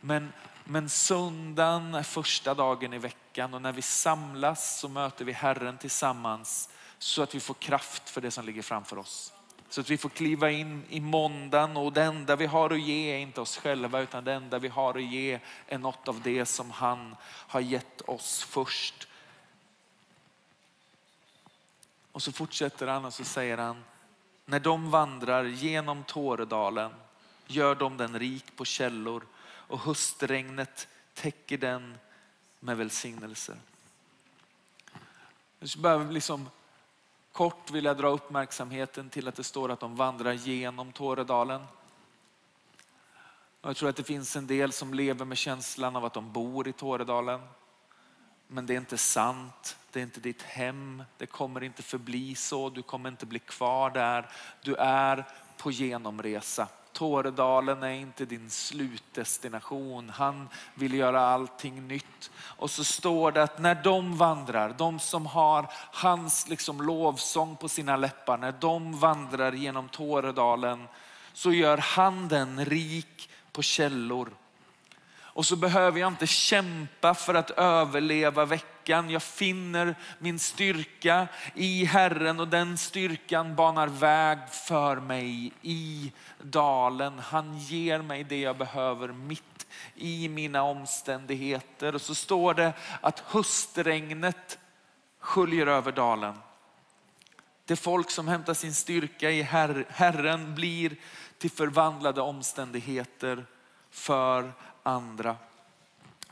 Men, 0.01 0.33
men 0.65 0.89
söndagen 0.89 1.95
är 1.95 2.03
första 2.03 2.55
dagen 2.55 2.93
i 2.93 2.99
veckan 2.99 3.55
och 3.55 3.63
när 3.63 3.73
vi 3.73 3.83
samlas 3.83 4.81
så 4.81 4.89
möter 4.89 5.25
vi 5.25 5.33
Herren 5.33 5.79
tillsammans 5.79 6.69
så 6.99 7.23
att 7.23 7.35
vi 7.35 7.41
får 7.41 7.55
kraft 7.55 8.11
för 8.11 8.21
det 8.21 8.31
som 8.31 8.45
ligger 8.45 8.63
framför 8.63 8.99
oss. 8.99 9.33
Så 9.71 9.81
att 9.81 9.91
vi 9.91 9.99
får 9.99 10.09
kliva 10.09 10.51
in 10.51 10.85
i 10.89 11.01
måndagen 11.01 11.77
och 11.77 11.93
det 11.93 12.03
enda 12.03 12.37
vi 12.37 12.47
har 12.47 12.71
att 12.71 12.81
ge 12.81 13.15
är 13.15 13.19
inte 13.19 13.41
oss 13.41 13.57
själva 13.57 14.01
utan 14.01 14.25
det 14.25 14.33
enda 14.33 14.59
vi 14.59 14.69
har 14.69 14.95
att 14.95 15.03
ge 15.03 15.41
är 15.67 15.79
något 15.79 16.09
av 16.09 16.21
det 16.23 16.47
som 16.47 16.71
han 16.71 17.17
har 17.23 17.61
gett 17.61 18.01
oss 18.01 18.43
först. 18.43 19.09
Och 22.13 22.23
så 22.23 22.33
fortsätter 22.33 22.87
han 22.87 23.05
och 23.05 23.15
så 23.15 23.25
säger 23.25 23.59
han, 23.59 23.85
när 24.45 24.61
de 24.61 24.91
vandrar 24.91 25.45
genom 25.45 26.05
Tåredalen 26.05 26.93
gör 27.47 27.75
de 27.75 27.97
den 27.97 28.19
rik 28.19 28.57
på 28.57 28.65
källor 28.65 29.27
och 29.43 29.79
höstregnet 29.79 30.89
täcker 31.15 31.59
den 31.59 31.99
med 32.61 32.77
välsignelser. 32.77 33.57
Jag 35.59 35.71
behöver 35.79 36.13
liksom 36.13 36.49
Kort 37.41 37.71
vill 37.71 37.85
jag 37.85 37.97
dra 37.97 38.09
uppmärksamheten 38.09 39.11
till 39.11 39.29
att 39.29 39.35
det 39.35 39.45
står 39.45 39.71
att 39.71 39.81
de 39.81 39.97
vandrar 39.97 40.33
genom 40.33 40.93
Tåredalen. 40.93 41.63
Jag 43.63 43.77
tror 43.77 43.89
att 43.89 43.97
det 43.97 44.03
finns 44.03 44.37
en 44.37 44.47
del 44.47 44.73
som 44.73 44.95
lever 44.95 45.25
med 45.25 45.39
känslan 45.39 45.97
av 45.97 46.05
att 46.05 46.13
de 46.13 46.33
bor 46.33 46.69
i 46.69 46.73
Tåredalen. 46.73 47.41
Men 48.47 48.67
det 48.67 48.75
är 48.75 48.79
inte 48.79 48.99
sant. 48.99 49.77
Det 49.93 50.01
är 50.01 50.03
inte 50.03 50.21
ditt 50.21 50.43
hem. 50.43 51.03
Det 51.19 51.27
kommer 51.27 51.63
inte 51.63 51.83
förbli 51.83 52.35
så. 52.35 52.71
Du 52.71 52.83
kommer 52.83 53.09
inte 53.09 53.27
bli 53.27 53.39
kvar 53.39 53.91
där. 53.91 54.29
Du 54.63 54.75
är 54.75 55.25
på 55.57 55.71
genomresa. 55.71 56.69
Tåredalen 56.93 57.83
är 57.83 57.91
inte 57.91 58.25
din 58.25 58.51
slutdestination. 58.51 60.11
Han 60.11 60.49
vill 60.75 60.95
göra 60.95 61.21
allting 61.21 61.89
nytt. 61.89 62.31
Och 62.37 62.71
så 62.71 62.85
står 62.85 63.33
det 63.33 63.43
att 63.43 63.59
när 63.59 63.75
de 63.75 64.17
vandrar, 64.17 64.75
de 64.79 64.99
som 64.99 65.27
har 65.27 65.67
hans 65.93 66.49
liksom 66.49 66.83
lovsång 66.83 67.57
på 67.57 67.69
sina 67.69 67.97
läppar, 67.97 68.39
när 68.39 68.55
de 68.61 68.99
vandrar 68.99 69.53
genom 69.53 69.89
Tåredalen 69.89 70.89
så 71.33 71.53
gör 71.53 71.79
han 71.79 72.29
den 72.29 72.65
rik 72.65 73.31
på 73.53 73.63
källor. 73.63 74.31
Och 75.33 75.47
så 75.47 75.57
behöver 75.57 76.01
jag 76.01 76.09
inte 76.09 76.27
kämpa 76.27 77.15
för 77.15 77.35
att 77.35 77.51
överleva 77.51 78.45
veckan. 78.45 79.11
Jag 79.11 79.23
finner 79.23 79.95
min 80.19 80.39
styrka 80.39 81.29
i 81.55 81.85
Herren 81.85 82.41
och 82.41 82.49
den 82.49 82.79
styrkan 82.79 83.57
banar 83.57 83.87
väg 83.87 84.39
för 84.51 84.97
mig 84.97 85.53
i 85.63 86.13
dalen. 86.43 87.19
Han 87.19 87.59
ger 87.59 88.03
mig 88.03 88.25
det 88.25 88.41
jag 88.41 88.59
behöver 88.59 89.09
mitt 89.09 89.67
i 89.95 90.29
mina 90.29 90.63
omständigheter. 90.63 91.95
Och 91.95 92.01
så 92.01 92.15
står 92.15 92.55
det 92.55 92.73
att 93.01 93.21
höstregnet 93.21 94.59
sköljer 95.19 95.67
över 95.67 95.93
dalen. 95.93 96.35
Det 97.65 97.77
folk 97.77 98.11
som 98.11 98.29
hämtar 98.29 98.55
sin 98.55 98.75
styrka 98.75 99.31
i 99.31 99.43
Herren 99.43 100.55
blir 100.55 100.97
till 101.39 101.51
förvandlade 101.51 102.21
omständigheter 102.21 103.47
för 103.91 104.53
andra. 104.83 105.37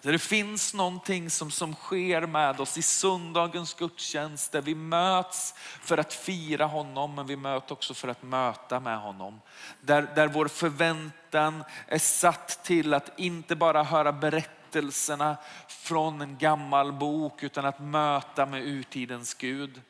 Så 0.03 0.11
det 0.11 0.19
finns 0.19 0.75
någonting 0.75 1.31
som, 1.31 1.51
som 1.51 1.75
sker 1.75 2.27
med 2.27 2.61
oss 2.61 2.79
i 2.79 2.83
söndagens 2.83 3.75
gudstjänst 3.75 4.53
där 4.53 4.63
vi 4.63 4.75
möts 4.75 5.55
för 5.83 5.99
att 5.99 6.13
fira 6.13 6.67
honom 6.67 7.15
men 7.15 7.27
vi 7.27 7.37
möts 7.37 7.71
också 7.71 7.95
för 7.95 8.09
att 8.09 8.23
möta 8.23 8.81
med 8.81 8.99
honom. 8.99 9.41
Där, 9.81 10.09
där 10.15 10.29
vår 10.29 10.49
förväntan 10.49 11.65
är 11.87 11.99
satt 11.99 12.65
till 12.65 12.95
att 12.95 13.19
inte 13.19 13.57
bara 13.57 13.83
höra 13.83 14.13
berättelserna 14.13 15.37
från 15.69 16.21
en 16.21 16.39
gammal 16.39 16.93
bok 16.93 17.43
utan 17.43 17.65
att 17.65 17.81
möta 17.81 18.47
med 18.47 18.63
urtidens 18.63 19.35
Gud 19.35 19.83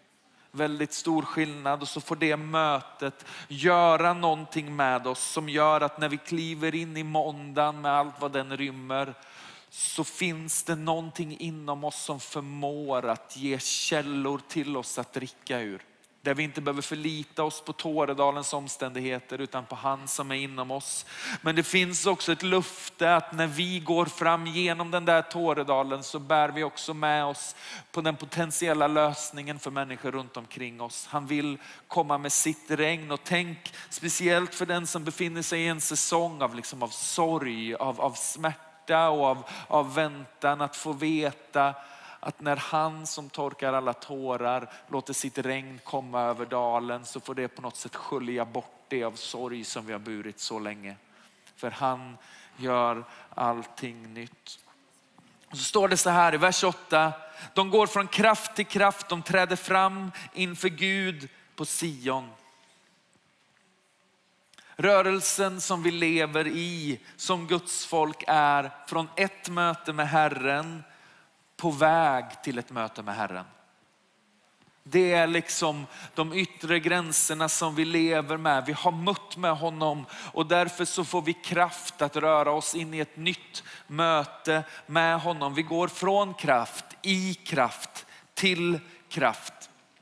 väldigt 0.59 0.92
stor 0.92 1.23
skillnad 1.23 1.83
och 1.83 1.88
så 1.88 2.01
får 2.01 2.16
det 2.16 2.37
mötet 2.37 3.25
göra 3.49 4.12
någonting 4.12 4.77
med 4.77 5.07
oss 5.07 5.21
som 5.33 5.49
gör 5.49 5.81
att 5.81 5.99
när 5.99 6.09
vi 6.09 6.16
kliver 6.16 6.75
in 6.75 6.97
i 6.97 7.03
måndagen 7.03 7.81
med 7.81 7.92
allt 7.92 8.21
vad 8.21 8.33
den 8.33 8.57
rymmer 8.57 9.14
så 9.71 10.05
finns 10.05 10.62
det 10.62 10.77
någonting 10.77 11.38
inom 11.38 11.85
oss 11.85 12.03
som 12.03 12.21
förmår 12.21 13.09
att 13.09 13.37
ge 13.37 13.59
källor 13.59 14.40
till 14.49 14.77
oss 14.77 14.99
att 14.99 15.12
dricka 15.12 15.61
ur. 15.61 15.83
Där 16.22 16.35
vi 16.35 16.42
inte 16.42 16.61
behöver 16.61 16.83
förlita 16.83 17.44
oss 17.44 17.61
på 17.61 17.72
Tåredalens 17.72 18.52
omständigheter 18.52 19.40
utan 19.40 19.66
på 19.66 19.74
han 19.74 20.09
som 20.09 20.31
är 20.31 20.35
inom 20.35 20.70
oss. 20.70 21.07
Men 21.42 21.57
det 21.57 21.62
finns 21.62 22.07
också 22.07 22.33
ett 22.33 22.42
lufte 22.42 23.16
att 23.16 23.33
när 23.33 23.46
vi 23.46 23.81
går 23.81 24.07
fram 24.07 24.46
genom 24.46 24.90
den 24.90 25.04
där 25.04 25.22
Tåredalen 25.22 26.02
så 26.02 26.18
bär 26.18 26.48
vi 26.48 26.64
också 26.64 26.94
med 26.94 27.24
oss 27.24 27.57
på 27.92 28.00
den 28.00 28.16
potentiella 28.16 28.87
lösningen 28.87 29.59
för 29.59 29.70
människor 29.70 30.12
runt 30.12 30.37
omkring 30.37 30.81
oss. 30.81 31.07
Han 31.11 31.26
vill 31.26 31.59
komma 31.88 32.18
med 32.18 32.33
sitt 32.33 32.70
regn 32.70 33.11
och 33.11 33.20
tänk 33.24 33.74
speciellt 33.90 34.54
för 34.54 34.66
den 34.66 34.87
som 34.87 35.04
befinner 35.04 35.42
sig 35.42 35.61
i 35.61 35.68
en 35.68 35.81
säsong 35.81 36.42
av, 36.42 36.54
liksom, 36.54 36.83
av 36.83 36.88
sorg, 36.88 37.74
av, 37.74 38.00
av 38.00 38.12
smärta 38.12 39.09
och 39.09 39.26
av, 39.26 39.44
av 39.68 39.94
väntan 39.94 40.61
att 40.61 40.76
få 40.76 40.92
veta 40.92 41.74
att 42.20 42.40
när 42.40 42.57
han 42.57 43.07
som 43.07 43.31
torkar 43.31 43.72
alla 43.72 43.92
tårar 43.92 44.72
låter 44.88 45.12
sitt 45.12 45.38
regn 45.38 45.81
komma 45.85 46.22
över 46.22 46.46
dalen 46.46 47.04
så 47.04 47.20
får 47.20 47.35
det 47.35 47.48
på 47.48 47.62
något 47.62 47.76
sätt 47.76 47.96
skölja 47.96 48.44
bort 48.44 48.85
det 48.88 49.04
av 49.04 49.12
sorg 49.12 49.64
som 49.64 49.87
vi 49.87 49.92
har 49.92 50.00
burit 50.00 50.40
så 50.40 50.59
länge. 50.59 50.96
För 51.57 51.70
han 51.70 52.18
gör 52.57 53.04
allting 53.35 54.14
nytt. 54.14 54.59
Och 55.50 55.57
så 55.59 55.64
står 55.64 55.88
det 55.88 55.96
så 55.96 56.11
här 56.11 56.35
i 56.35 56.37
vers 56.37 56.64
8. 56.64 57.12
De 57.54 57.70
går 57.70 57.87
från 57.87 58.07
kraft 58.07 58.54
till 58.54 58.66
kraft, 58.66 59.09
de 59.09 59.22
träder 59.22 59.57
fram 59.57 60.12
inför 60.35 60.68
Gud 60.68 61.28
på 61.57 61.64
Sion. 61.64 62.31
Rörelsen 64.76 65.61
som 65.61 65.83
vi 65.83 65.90
lever 65.90 66.46
i 66.46 67.00
som 67.16 67.46
Guds 67.46 67.87
folk 67.87 68.24
är 68.26 68.70
från 68.87 69.09
ett 69.16 69.48
möte 69.48 69.92
med 69.92 70.09
Herren 70.09 70.83
på 71.59 71.71
väg 71.71 72.42
till 72.42 72.59
ett 72.59 72.71
möte 72.71 73.03
med 73.03 73.14
Herren. 73.14 73.44
Det 74.83 75.12
är 75.12 75.27
liksom 75.27 75.87
de 76.14 76.33
yttre 76.33 76.81
gränserna 76.81 77.49
som 77.49 77.75
vi 77.75 77.85
lever 77.85 78.37
med. 78.37 78.66
Vi 78.66 78.73
har 78.73 78.92
mött 78.92 79.37
med 79.37 79.57
honom 79.57 80.07
och 80.33 80.47
därför 80.47 80.85
så 80.85 81.05
får 81.05 81.23
vi 81.23 81.33
kraft 81.33 82.03
att 82.03 82.16
röra 82.16 82.51
oss 82.51 82.75
in 82.75 82.94
i 82.94 82.99
ett 82.99 83.16
nytt 83.16 83.62
möte 83.87 84.62
med 84.87 85.21
honom. 85.21 85.55
Vi 85.55 85.62
går 85.62 85.88
från 85.88 86.35
kraft, 86.35 86.85
i 87.03 87.35
kraft, 87.35 88.07
till 88.35 88.81
kraft. 89.09 89.58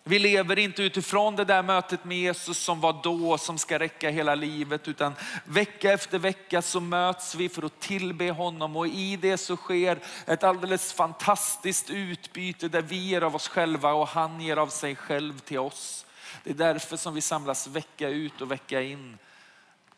Vi 0.09 0.19
lever 0.19 0.59
inte 0.59 0.83
utifrån 0.83 1.37
det 1.37 1.45
där 1.45 1.63
mötet 1.63 2.05
med 2.05 2.19
Jesus 2.19 2.59
som 2.59 2.81
var 2.81 3.01
då, 3.03 3.39
som 3.39 3.59
ska 3.59 3.79
räcka 3.79 4.11
hela 4.11 4.35
livet, 4.35 4.89
utan 4.89 5.15
vecka 5.45 5.93
efter 5.93 6.19
vecka 6.19 6.63
så 6.63 6.81
möts 6.81 7.35
vi 7.35 7.49
för 7.49 7.63
att 7.63 7.81
tillbe 7.81 8.31
honom 8.31 8.77
och 8.77 8.87
i 8.87 9.17
det 9.17 9.39
så 9.39 9.57
sker 9.57 9.99
ett 10.27 10.45
alldeles 10.45 10.93
fantastiskt 10.93 11.91
utbyte 11.91 12.69
där 12.69 12.83
vi 12.83 12.97
ger 12.97 13.23
av 13.23 13.35
oss 13.35 13.49
själva 13.49 13.93
och 13.93 14.09
han 14.09 14.41
ger 14.41 14.57
av 14.57 14.67
sig 14.67 14.97
själv 14.97 15.39
till 15.39 15.59
oss. 15.59 16.07
Det 16.45 16.51
är 16.51 16.55
därför 16.55 16.97
som 16.97 17.15
vi 17.15 17.21
samlas 17.21 17.67
vecka 17.67 18.09
ut 18.09 18.41
och 18.41 18.51
vecka 18.51 18.83
in 18.83 19.19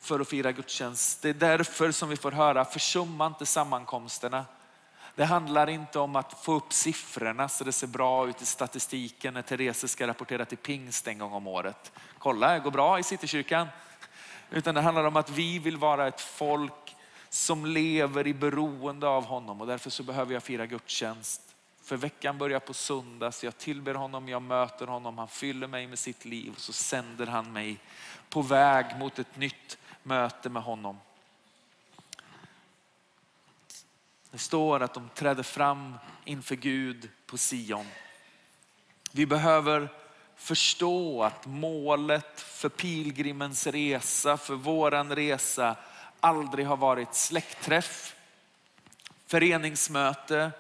för 0.00 0.20
att 0.20 0.28
fira 0.28 0.52
gudstjänst. 0.52 1.22
Det 1.22 1.28
är 1.28 1.34
därför 1.34 1.92
som 1.92 2.08
vi 2.08 2.16
får 2.16 2.32
höra, 2.32 2.64
försumma 2.64 3.26
inte 3.26 3.46
sammankomsterna. 3.46 4.44
Det 5.18 5.24
handlar 5.24 5.68
inte 5.68 5.98
om 5.98 6.16
att 6.16 6.32
få 6.32 6.52
upp 6.52 6.72
siffrorna 6.72 7.48
så 7.48 7.64
det 7.64 7.72
ser 7.72 7.86
bra 7.86 8.28
ut 8.28 8.42
i 8.42 8.46
statistiken 8.46 9.34
när 9.34 9.42
Therese 9.42 9.90
ska 9.90 10.06
rapportera 10.06 10.44
till 10.44 10.58
pingst 10.58 11.08
en 11.08 11.18
gång 11.18 11.32
om 11.32 11.46
året. 11.46 11.92
Kolla, 12.18 12.52
det 12.52 12.60
går 12.60 12.70
bra 12.70 12.98
i 12.98 13.02
Citykyrkan. 13.02 13.68
Utan 14.50 14.74
det 14.74 14.80
handlar 14.80 15.04
om 15.04 15.16
att 15.16 15.30
vi 15.30 15.58
vill 15.58 15.76
vara 15.76 16.08
ett 16.08 16.20
folk 16.20 16.96
som 17.28 17.66
lever 17.66 18.26
i 18.26 18.34
beroende 18.34 19.08
av 19.08 19.24
honom 19.24 19.60
och 19.60 19.66
därför 19.66 19.90
så 19.90 20.02
behöver 20.02 20.34
jag 20.34 20.42
fira 20.42 20.66
gudstjänst. 20.66 21.42
För 21.82 21.96
veckan 21.96 22.38
börjar 22.38 22.60
på 22.60 22.74
söndag 22.74 23.32
så 23.32 23.46
jag 23.46 23.58
tillber 23.58 23.94
honom, 23.94 24.28
jag 24.28 24.42
möter 24.42 24.86
honom, 24.86 25.18
han 25.18 25.28
fyller 25.28 25.66
mig 25.66 25.86
med 25.86 25.98
sitt 25.98 26.24
liv 26.24 26.52
och 26.52 26.60
så 26.60 26.72
sänder 26.72 27.26
han 27.26 27.52
mig 27.52 27.78
på 28.28 28.42
väg 28.42 28.86
mot 28.98 29.18
ett 29.18 29.36
nytt 29.36 29.78
möte 30.02 30.48
med 30.48 30.62
honom. 30.62 30.98
Det 34.30 34.38
står 34.38 34.82
att 34.82 34.94
de 34.94 35.08
trädde 35.14 35.42
fram 35.42 35.94
inför 36.24 36.56
Gud 36.56 37.10
på 37.26 37.38
Sion. 37.38 37.86
Vi 39.12 39.26
behöver 39.26 39.88
förstå 40.36 41.22
att 41.22 41.46
målet 41.46 42.40
för 42.40 42.68
pilgrimens 42.68 43.66
resa, 43.66 44.36
för 44.36 44.54
våran 44.54 45.14
resa 45.14 45.76
aldrig 46.20 46.66
har 46.66 46.76
varit 46.76 47.14
släktträff, 47.14 48.16
föreningsmöte 49.26 50.50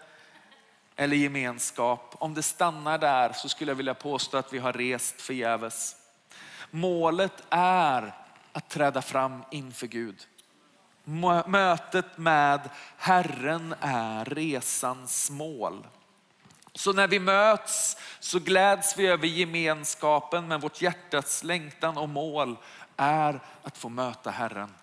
eller 0.96 1.16
gemenskap. 1.16 2.14
Om 2.18 2.34
det 2.34 2.42
stannar 2.42 2.98
där 2.98 3.32
så 3.32 3.48
skulle 3.48 3.70
jag 3.70 3.76
vilja 3.76 3.94
påstå 3.94 4.36
att 4.36 4.52
vi 4.52 4.58
har 4.58 4.72
rest 4.72 5.20
förgäves. 5.20 5.96
Målet 6.70 7.42
är 7.50 8.14
att 8.52 8.68
träda 8.68 9.02
fram 9.02 9.42
inför 9.50 9.86
Gud. 9.86 10.26
Mötet 11.46 12.18
med 12.18 12.70
Herren 12.96 13.74
är 13.80 14.24
resans 14.24 15.30
mål. 15.30 15.86
Så 16.74 16.92
när 16.92 17.08
vi 17.08 17.18
möts 17.18 17.96
så 18.20 18.38
gläds 18.38 18.98
vi 18.98 19.06
över 19.06 19.26
gemenskapen 19.26 20.48
men 20.48 20.60
vårt 20.60 20.82
hjärtats 20.82 21.44
längtan 21.44 21.98
och 21.98 22.08
mål 22.08 22.56
är 22.96 23.40
att 23.62 23.78
få 23.78 23.88
möta 23.88 24.30
Herren. 24.30 24.74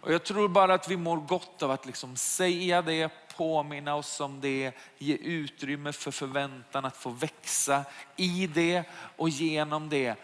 Och 0.00 0.12
jag 0.12 0.24
tror 0.24 0.48
bara 0.48 0.74
att 0.74 0.88
vi 0.88 0.96
mår 0.96 1.16
gott 1.16 1.62
av 1.62 1.70
att 1.70 1.86
liksom 1.86 2.16
säga 2.16 2.82
det, 2.82 3.12
påminna 3.36 3.94
oss 3.94 4.20
om 4.20 4.40
det, 4.40 4.72
ge 4.98 5.14
utrymme 5.14 5.92
för 5.92 6.10
förväntan 6.10 6.84
att 6.84 6.96
få 6.96 7.10
växa 7.10 7.84
i 8.16 8.46
det 8.46 8.84
och 9.16 9.28
genom 9.28 9.88
det. 9.88 10.14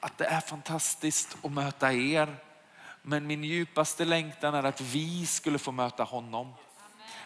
Att 0.00 0.18
det 0.18 0.24
är 0.24 0.40
fantastiskt 0.40 1.36
att 1.42 1.52
möta 1.52 1.92
er 1.92 2.36
men 3.08 3.26
min 3.26 3.44
djupaste 3.44 4.04
längtan 4.04 4.54
är 4.54 4.62
att 4.62 4.80
vi 4.80 5.26
skulle 5.26 5.58
få 5.58 5.72
möta 5.72 6.04
honom. 6.04 6.52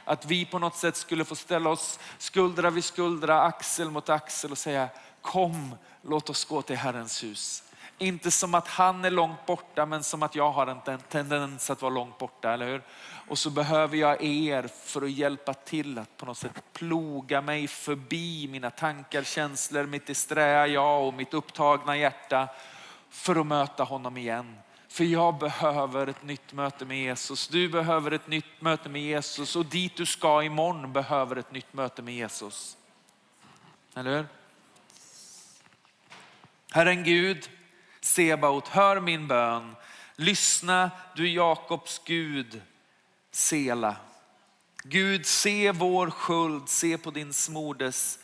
Att 0.04 0.26
vi 0.26 0.44
på 0.44 0.58
något 0.58 0.76
sätt 0.76 0.96
skulle 0.96 1.24
få 1.24 1.34
ställa 1.34 1.70
oss 1.70 1.98
skuldra 2.18 2.70
vid 2.70 2.84
skuldra, 2.84 3.42
axel 3.42 3.90
mot 3.90 4.08
axel 4.08 4.50
och 4.50 4.58
säga 4.58 4.88
kom, 5.22 5.74
låt 6.02 6.30
oss 6.30 6.44
gå 6.44 6.62
till 6.62 6.76
Herrens 6.76 7.24
hus. 7.24 7.62
Inte 7.98 8.30
som 8.30 8.54
att 8.54 8.68
han 8.68 9.04
är 9.04 9.10
långt 9.10 9.46
borta, 9.46 9.86
men 9.86 10.02
som 10.02 10.22
att 10.22 10.34
jag 10.34 10.50
har 10.50 10.66
en 10.66 10.98
tendens 11.08 11.70
att 11.70 11.82
vara 11.82 11.94
långt 11.94 12.18
borta, 12.18 12.52
eller 12.52 12.66
hur? 12.66 12.82
Och 13.28 13.38
så 13.38 13.50
behöver 13.50 13.96
jag 13.96 14.24
er 14.24 14.68
för 14.84 15.02
att 15.02 15.10
hjälpa 15.10 15.54
till 15.54 15.98
att 15.98 16.16
på 16.16 16.26
något 16.26 16.38
sätt 16.38 16.62
ploga 16.72 17.40
mig 17.40 17.68
förbi 17.68 18.48
mina 18.48 18.70
tankar, 18.70 19.22
känslor, 19.22 19.86
mitt 19.86 20.06
disträa 20.06 20.66
jag 20.66 21.06
och 21.06 21.14
mitt 21.14 21.34
upptagna 21.34 21.96
hjärta 21.96 22.48
för 23.10 23.40
att 23.40 23.46
möta 23.46 23.84
honom 23.84 24.16
igen 24.16 24.56
för 24.92 25.04
jag 25.04 25.38
behöver 25.38 26.06
ett 26.06 26.22
nytt 26.22 26.52
möte 26.52 26.84
med 26.84 26.98
Jesus. 26.98 27.48
Du 27.48 27.68
behöver 27.68 28.10
ett 28.10 28.26
nytt 28.26 28.60
möte 28.60 28.88
med 28.88 29.02
Jesus 29.02 29.56
och 29.56 29.66
dit 29.66 29.96
du 29.96 30.06
ska 30.06 30.42
imorgon 30.42 30.92
behöver 30.92 31.36
ett 31.36 31.52
nytt 31.52 31.72
möte 31.72 32.02
med 32.02 32.14
Jesus. 32.14 32.76
Eller 33.94 34.16
hur? 34.16 34.26
Herren 36.70 37.04
Gud, 37.04 37.50
Sebaot, 38.00 38.68
hör 38.68 39.00
min 39.00 39.28
bön. 39.28 39.76
Lyssna, 40.16 40.90
du 41.16 41.28
Jakobs 41.28 42.00
Gud, 42.04 42.62
Sela. 43.30 43.96
Gud, 44.82 45.26
se 45.26 45.72
vår 45.72 46.10
skuld, 46.10 46.68
se 46.68 46.98
på 46.98 47.10
din 47.10 47.32
smordes 47.32 48.18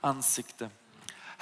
ansikte. 0.00 0.70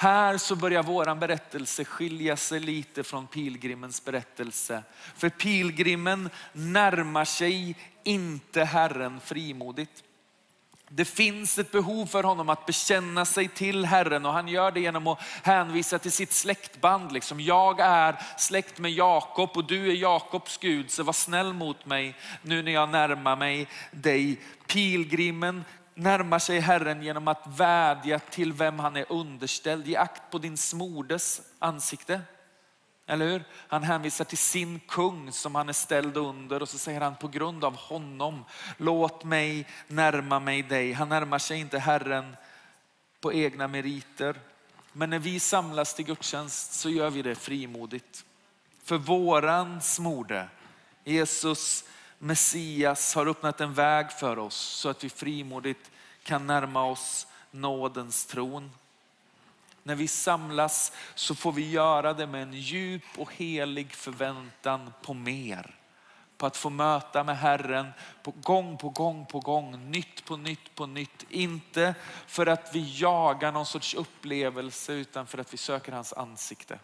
Här 0.03 0.39
så 0.39 0.57
börjar 0.57 0.83
våran 0.83 1.19
berättelse 1.19 1.85
skilja 1.85 2.37
sig 2.37 2.61
lite 2.61 3.05
från 3.05 3.27
pilgrimens 3.27 4.05
berättelse. 4.05 4.83
För 5.17 5.29
pilgrimen 5.29 6.31
närmar 6.53 7.25
sig 7.25 7.77
inte 8.05 8.65
Herren 8.65 9.21
frimodigt. 9.21 10.05
Det 10.89 11.05
finns 11.05 11.59
ett 11.59 11.73
behov 11.73 12.07
för 12.07 12.23
honom 12.23 12.49
att 12.49 12.67
bekänna 12.67 13.25
sig 13.25 13.49
till 13.49 13.85
Herren 13.85 14.27
och 14.27 14.33
han 14.33 14.49
gör 14.49 14.71
det 14.71 14.81
genom 14.81 15.07
att 15.07 15.21
hänvisa 15.43 15.99
till 15.99 16.13
sitt 16.13 16.33
släktband. 16.33 17.13
Liksom, 17.13 17.41
jag 17.41 17.81
är 17.81 18.17
släkt 18.39 18.79
med 18.79 18.93
Jakob 18.93 19.51
och 19.55 19.65
du 19.65 19.91
är 19.91 19.95
Jakobs 19.95 20.59
Gud, 20.59 20.91
så 20.91 21.03
var 21.03 21.13
snäll 21.13 21.53
mot 21.53 21.87
mig 21.87 22.15
nu 22.43 22.63
när 22.63 22.73
jag 22.73 22.89
närmar 22.89 23.37
mig 23.37 23.69
dig. 23.91 24.41
Pilgrimen 24.67 25.65
närmar 26.03 26.39
sig 26.39 26.61
Herren 26.61 27.03
genom 27.03 27.29
att 27.29 27.47
vädja 27.47 28.19
till 28.19 28.53
vem 28.53 28.79
han 28.79 28.97
är 28.97 29.13
underställd. 29.13 29.87
Ge 29.87 29.97
akt 29.97 30.23
på 30.31 30.39
din 30.39 30.57
smordes 30.57 31.43
ansikte. 31.59 32.21
Eller 33.07 33.27
hur? 33.27 33.45
Han 33.69 33.83
hänvisar 33.83 34.25
till 34.25 34.39
sin 34.39 34.81
kung 34.81 35.33
som 35.33 35.55
han 35.55 35.69
är 35.69 35.73
ställd 35.73 36.17
under 36.17 36.63
och 36.63 36.69
så 36.69 36.79
säger 36.79 37.01
han 37.01 37.17
på 37.17 37.29
grund 37.29 37.65
av 37.65 37.77
honom, 37.77 38.45
låt 38.77 39.25
mig 39.25 39.67
närma 39.89 40.41
mig 40.41 40.63
dig. 40.63 40.93
Han 40.93 41.09
närmar 41.09 41.39
sig 41.39 41.61
inte 41.61 41.79
Herren 41.79 42.37
på 43.21 43.33
egna 43.33 43.69
meriter. 43.69 44.37
Men 44.93 45.11
när 45.11 45.19
vi 45.19 45.41
samlas 45.41 45.95
till 45.95 46.05
gudstjänst 46.05 46.73
så 46.73 46.91
gör 46.91 47.11
vi 47.11 47.23
det 47.23 47.35
frimodigt. 47.35 48.25
För 48.85 48.97
våran 48.97 49.81
smorde, 49.81 50.49
Jesus 51.05 51.85
Messias 52.25 53.15
har 53.15 53.27
öppnat 53.27 53.61
en 53.61 53.75
väg 53.75 54.13
för 54.13 54.39
oss 54.39 54.57
så 54.57 54.89
att 54.89 55.05
vi 55.05 55.11
frimodigt 55.11 55.91
kan 56.23 56.47
närma 56.47 56.85
oss 56.85 57.27
nådens 57.51 58.27
tron. 58.27 58.71
När 59.83 59.95
vi 59.95 60.09
samlas 60.09 60.93
så 61.15 61.35
får 61.35 61.53
vi 61.53 61.71
göra 61.71 62.13
det 62.13 62.27
med 62.27 62.43
en 62.43 62.53
djup 62.53 63.03
och 63.19 63.35
helig 63.35 63.93
förväntan 63.93 64.93
på 65.03 65.15
mer. 65.15 65.75
På 66.37 66.47
att 66.47 66.57
få 66.57 66.71
möta 66.71 67.25
med 67.25 67.39
Herren 67.39 67.93
på 68.23 68.31
gång 68.31 68.79
på 68.79 68.89
gång 68.89 69.27
på 69.27 69.41
gång, 69.41 69.91
nytt 69.91 70.25
på 70.25 70.37
nytt 70.37 70.75
på 70.75 70.87
nytt. 70.87 71.27
Inte 71.29 71.95
för 72.27 72.47
att 72.47 72.75
vi 72.75 73.01
jagar 73.01 73.53
någon 73.53 73.67
sorts 73.67 73.95
upplevelse 73.95 74.93
utan 74.93 75.27
för 75.27 75.39
att 75.39 75.53
vi 75.53 75.59
söker 75.59 75.93
hans 75.93 76.13
ansikte. 76.13 76.79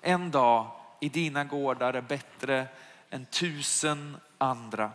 En 0.00 0.30
dag 0.30 0.70
i 1.00 1.08
dina 1.08 1.44
gårdar 1.44 1.94
är 1.94 2.00
bättre 2.00 2.68
än 3.16 3.26
tusen 3.26 4.16
andra. 4.38 4.90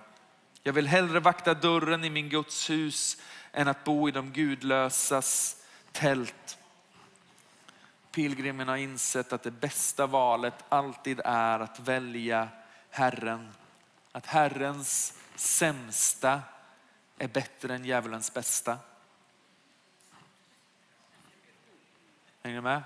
Jag 0.63 0.73
vill 0.73 0.87
hellre 0.87 1.19
vakta 1.19 1.53
dörren 1.53 2.03
i 2.03 2.09
min 2.09 2.29
Guds 2.29 2.69
hus 2.69 3.21
än 3.51 3.67
att 3.67 3.83
bo 3.83 4.09
i 4.09 4.11
de 4.11 4.31
gudlösas 4.31 5.57
tält. 5.91 6.57
Pilgrimen 8.11 8.67
har 8.67 8.75
insett 8.75 9.33
att 9.33 9.43
det 9.43 9.51
bästa 9.51 10.07
valet 10.07 10.53
alltid 10.69 11.21
är 11.25 11.59
att 11.59 11.79
välja 11.79 12.49
Herren. 12.89 13.51
Att 14.11 14.25
Herrens 14.25 15.17
sämsta 15.35 16.41
är 17.17 17.27
bättre 17.27 17.75
än 17.75 17.85
djävulens 17.85 18.33
bästa. 18.33 18.77
Hänger 22.43 22.55
ni 22.55 22.61
med? 22.61 22.81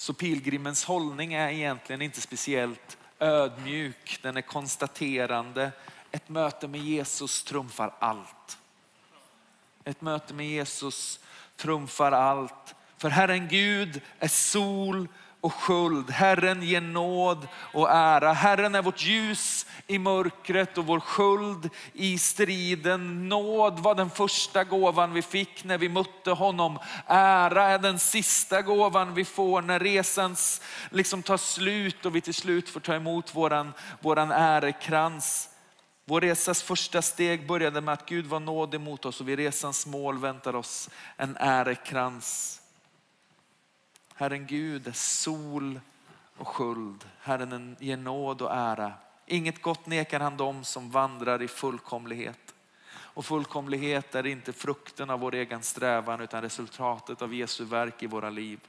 Så 0.00 0.12
pilgrimens 0.12 0.84
hållning 0.84 1.34
är 1.34 1.48
egentligen 1.48 2.02
inte 2.02 2.20
speciellt 2.20 2.98
ödmjuk, 3.18 4.18
den 4.22 4.36
är 4.36 4.42
konstaterande. 4.42 5.72
Ett 6.10 6.28
möte 6.28 6.68
med 6.68 6.80
Jesus 6.80 7.42
trumfar 7.42 7.94
allt. 7.98 8.58
Ett 9.84 10.00
möte 10.00 10.34
med 10.34 10.46
Jesus 10.46 11.20
trumfar 11.56 12.12
allt. 12.12 12.74
För 12.98 13.08
Herren 13.08 13.48
Gud 13.48 14.00
är 14.18 14.28
sol 14.28 15.08
och 15.40 15.54
sköld. 15.54 16.10
Herren 16.10 16.62
ger 16.62 16.80
nåd 16.80 17.48
och 17.54 17.90
ära. 17.90 18.32
Herren 18.32 18.74
är 18.74 18.82
vårt 18.82 19.02
ljus 19.02 19.66
i 19.86 19.98
mörkret 19.98 20.78
och 20.78 20.86
vår 20.86 21.00
sköld 21.00 21.70
i 21.92 22.18
striden. 22.18 23.28
Nåd 23.28 23.78
var 23.78 23.94
den 23.94 24.10
första 24.10 24.64
gåvan 24.64 25.12
vi 25.14 25.22
fick 25.22 25.64
när 25.64 25.78
vi 25.78 25.88
mötte 25.88 26.30
honom. 26.30 26.78
Ära 27.06 27.68
är 27.68 27.78
den 27.78 27.98
sista 27.98 28.62
gåvan 28.62 29.14
vi 29.14 29.24
får 29.24 29.62
när 29.62 29.78
resan 29.78 30.36
liksom 30.90 31.22
tar 31.22 31.36
slut 31.36 32.06
och 32.06 32.16
vi 32.16 32.20
till 32.20 32.34
slut 32.34 32.68
får 32.68 32.80
ta 32.80 32.94
emot 32.94 33.34
våran, 33.34 33.72
våran 34.00 34.30
ärekrans. 34.30 35.48
Vår 36.04 36.20
resas 36.20 36.62
första 36.62 37.02
steg 37.02 37.46
började 37.46 37.80
med 37.80 37.94
att 37.94 38.08
Gud 38.08 38.26
var 38.26 38.40
nådig 38.40 38.80
mot 38.80 39.04
oss 39.04 39.20
och 39.20 39.28
vid 39.28 39.38
resans 39.38 39.86
mål 39.86 40.18
väntar 40.18 40.54
oss 40.54 40.90
en 41.16 41.36
ärekrans. 41.40 42.59
Herren 44.20 44.46
Gud 44.46 44.86
är 44.86 44.92
sol 44.92 45.80
och 46.36 46.48
sköld. 46.48 47.08
Herren 47.20 47.76
ger 47.80 47.96
nåd 47.96 48.42
och 48.42 48.54
ära. 48.54 48.92
Inget 49.26 49.62
gott 49.62 49.86
nekar 49.86 50.20
han 50.20 50.36
dem 50.36 50.64
som 50.64 50.90
vandrar 50.90 51.42
i 51.42 51.48
fullkomlighet. 51.48 52.54
Och 52.90 53.26
fullkomlighet 53.26 54.14
är 54.14 54.26
inte 54.26 54.52
frukten 54.52 55.10
av 55.10 55.20
vår 55.20 55.34
egen 55.34 55.62
strävan 55.62 56.20
utan 56.20 56.42
resultatet 56.42 57.22
av 57.22 57.34
Jesu 57.34 57.64
verk 57.64 58.02
i 58.02 58.06
våra 58.06 58.30
liv. 58.30 58.60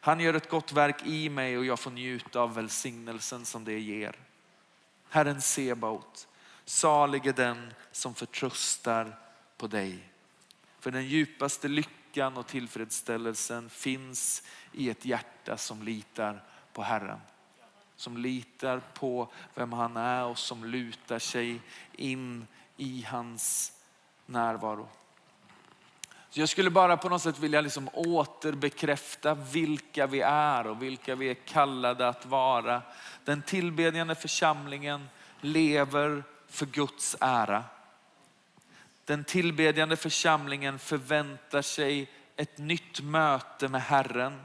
Han 0.00 0.20
gör 0.20 0.34
ett 0.34 0.50
gott 0.50 0.72
verk 0.72 1.06
i 1.06 1.28
mig 1.28 1.58
och 1.58 1.64
jag 1.64 1.78
får 1.78 1.90
njuta 1.90 2.40
av 2.40 2.54
välsignelsen 2.54 3.44
som 3.44 3.64
det 3.64 3.80
ger. 3.80 4.16
Herren 5.08 5.40
Sebaot, 5.40 6.28
salig 6.64 7.26
är 7.26 7.32
den 7.32 7.74
som 7.92 8.14
förtröstar 8.14 9.16
på 9.56 9.66
dig. 9.66 10.08
För 10.80 10.90
den 10.90 11.06
djupaste 11.06 11.68
lyckan 11.68 12.03
och 12.22 12.46
tillfredsställelsen 12.46 13.70
finns 13.70 14.42
i 14.72 14.90
ett 14.90 15.04
hjärta 15.04 15.56
som 15.56 15.82
litar 15.82 16.42
på 16.72 16.82
Herren. 16.82 17.20
Som 17.96 18.16
litar 18.16 18.80
på 18.94 19.28
vem 19.54 19.72
han 19.72 19.96
är 19.96 20.24
och 20.24 20.38
som 20.38 20.64
lutar 20.64 21.18
sig 21.18 21.60
in 21.92 22.46
i 22.76 23.06
hans 23.08 23.72
närvaro. 24.26 24.88
Så 26.30 26.40
jag 26.40 26.48
skulle 26.48 26.70
bara 26.70 26.96
på 26.96 27.08
något 27.08 27.22
sätt 27.22 27.38
vilja 27.38 27.60
liksom 27.60 27.88
återbekräfta 27.92 29.34
vilka 29.34 30.06
vi 30.06 30.20
är 30.20 30.66
och 30.66 30.82
vilka 30.82 31.14
vi 31.14 31.30
är 31.30 31.34
kallade 31.34 32.08
att 32.08 32.26
vara. 32.26 32.82
Den 33.24 33.42
tillbedjande 33.42 34.14
församlingen 34.14 35.08
lever 35.40 36.24
för 36.48 36.66
Guds 36.66 37.16
ära. 37.20 37.64
Den 39.04 39.24
tillbedjande 39.24 39.96
församlingen 39.96 40.78
förväntar 40.78 41.62
sig 41.62 42.10
ett 42.36 42.58
nytt 42.58 43.00
möte 43.00 43.68
med 43.68 43.82
Herren 43.82 44.42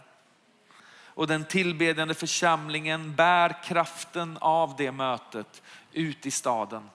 och 1.20 1.28
den 1.28 1.46
tillbedjande 1.46 2.14
församlingen 2.14 3.16
bär 3.16 3.64
kraften 3.64 4.38
av 4.42 4.76
det 4.78 4.92
mötet 4.92 5.62
ut 5.92 6.26
i 6.26 6.32
staden. 6.32 6.90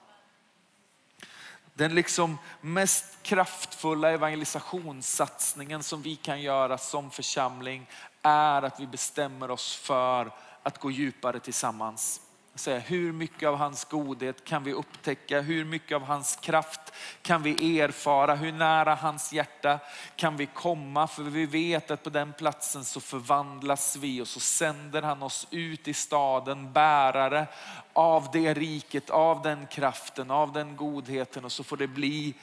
Den 1.73 1.95
liksom 1.95 2.37
mest 2.61 3.23
kraftfulla 3.23 4.11
evangelisationssatsningen 4.11 5.83
som 5.83 6.01
vi 6.01 6.15
kan 6.15 6.41
göra 6.41 6.77
som 6.77 7.11
församling 7.11 7.89
är 8.21 8.61
att 8.61 8.79
vi 8.79 8.87
bestämmer 8.87 9.51
oss 9.51 9.75
för 9.75 10.31
att 10.63 10.79
gå 10.79 10.91
djupare 10.91 11.39
tillsammans 11.39 12.21
säga, 12.55 12.79
hur 12.79 13.11
mycket 13.11 13.49
av 13.49 13.55
hans 13.55 13.85
godhet 13.85 14.45
kan 14.45 14.63
vi 14.63 14.73
upptäcka? 14.73 15.41
Hur 15.41 15.65
mycket 15.65 15.95
av 15.95 16.03
hans 16.03 16.35
kraft 16.35 16.93
kan 17.21 17.43
vi 17.43 17.79
erfara? 17.79 18.35
Hur 18.35 18.51
nära 18.51 18.95
hans 18.95 19.33
hjärta 19.33 19.79
kan 20.15 20.37
vi 20.37 20.45
komma? 20.45 21.07
För 21.07 21.23
vi 21.23 21.45
vet 21.45 21.91
att 21.91 22.03
på 22.03 22.09
den 22.09 22.33
platsen 22.33 22.85
så 22.85 22.99
förvandlas 22.99 23.95
vi 23.95 24.21
och 24.21 24.27
så 24.27 24.39
sänder 24.39 25.01
han 25.01 25.23
oss 25.23 25.47
ut 25.51 25.87
i 25.87 25.93
staden, 25.93 26.73
bärare 26.73 27.47
av 27.93 28.29
det 28.33 28.53
riket, 28.53 29.09
av 29.09 29.41
den 29.41 29.67
kraften, 29.67 30.31
av 30.31 30.53
den 30.53 30.75
godheten 30.75 31.45
och 31.45 31.51
så 31.51 31.63
får 31.63 31.77
det 31.77 31.87
bli 31.87 32.33